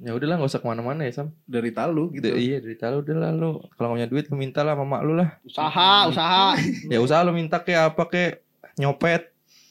Ya 0.00 0.16
udahlah 0.16 0.40
nggak 0.40 0.48
usah 0.48 0.60
ke 0.64 0.68
mana-mana 0.68 1.04
ya 1.04 1.12
Sam. 1.12 1.28
dari 1.44 1.70
talu 1.76 2.08
gitu. 2.16 2.32
Gitu. 2.32 2.36
Iya 2.40 2.56
dari 2.64 2.76
tahu 2.80 3.04
udah 3.04 3.16
lah 3.20 3.30
lu. 3.36 3.60
Kalau 3.76 3.92
nggak 3.92 3.96
punya 4.00 4.08
duit 4.08 4.24
lu 4.32 4.36
minta 4.40 4.64
lah 4.64 4.72
sama 4.72 4.84
mak 4.88 5.02
lu 5.04 5.12
lah. 5.12 5.28
Usaha, 5.44 6.08
usaha. 6.08 6.56
Ya 6.88 6.98
usaha 7.04 7.20
lu 7.20 7.36
minta 7.36 7.60
kayak 7.60 7.92
apa 7.92 8.02
kayak 8.08 8.32
nyopet. 8.80 9.28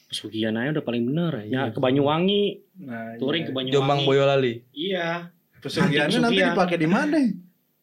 Pesugihan 0.10 0.54
aja 0.58 0.74
udah 0.78 0.86
paling 0.86 1.04
bener 1.06 1.34
ya. 1.50 1.70
ke 1.70 1.78
Banyuwangi, 1.82 2.66
Nah, 2.82 3.18
touring 3.22 3.46
ke 3.46 3.52
iya. 3.54 3.58
Banyuwangi. 3.58 3.76
Jombang 3.78 4.00
Boyolali. 4.06 4.54
Iya. 4.74 5.30
Pesugihannya 5.62 6.18
nanti 6.22 6.42
dipakai 6.42 6.78
di 6.78 6.90
mana? 6.90 7.18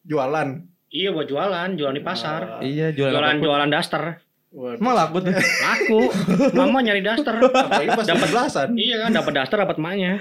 Jualan. 0.07 0.49
Iya 0.87 1.11
buat 1.11 1.27
jualan, 1.27 1.75
jualan 1.75 1.95
di 1.95 2.03
pasar. 2.03 2.63
Iya 2.63 2.95
jualan 2.95 3.11
Jualan 3.11 3.35
jualan 3.43 3.69
daster. 3.71 4.03
Waduh. 4.57 4.81
Emang 4.81 4.97
laku 4.97 5.17
tuh. 5.21 5.33
Laku. 5.37 5.99
Mama 6.57 6.81
nyari 6.81 7.05
daster. 7.05 7.37
Dapat 7.37 8.29
belasan. 8.33 8.73
Iya 8.73 9.05
kan 9.05 9.13
dapat 9.13 9.31
daster 9.37 9.57
dapat 9.61 9.77
emaknya. 9.77 10.17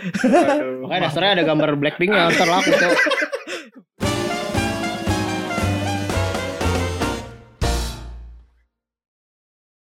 Makanya 0.85 1.01
dasarnya 1.09 1.41
ada 1.41 1.45
gambar 1.49 1.69
Blackpink 1.81 2.13
ya 2.13 2.29
ntar 2.29 2.45
laku 2.45 2.69
tuh. 2.77 2.93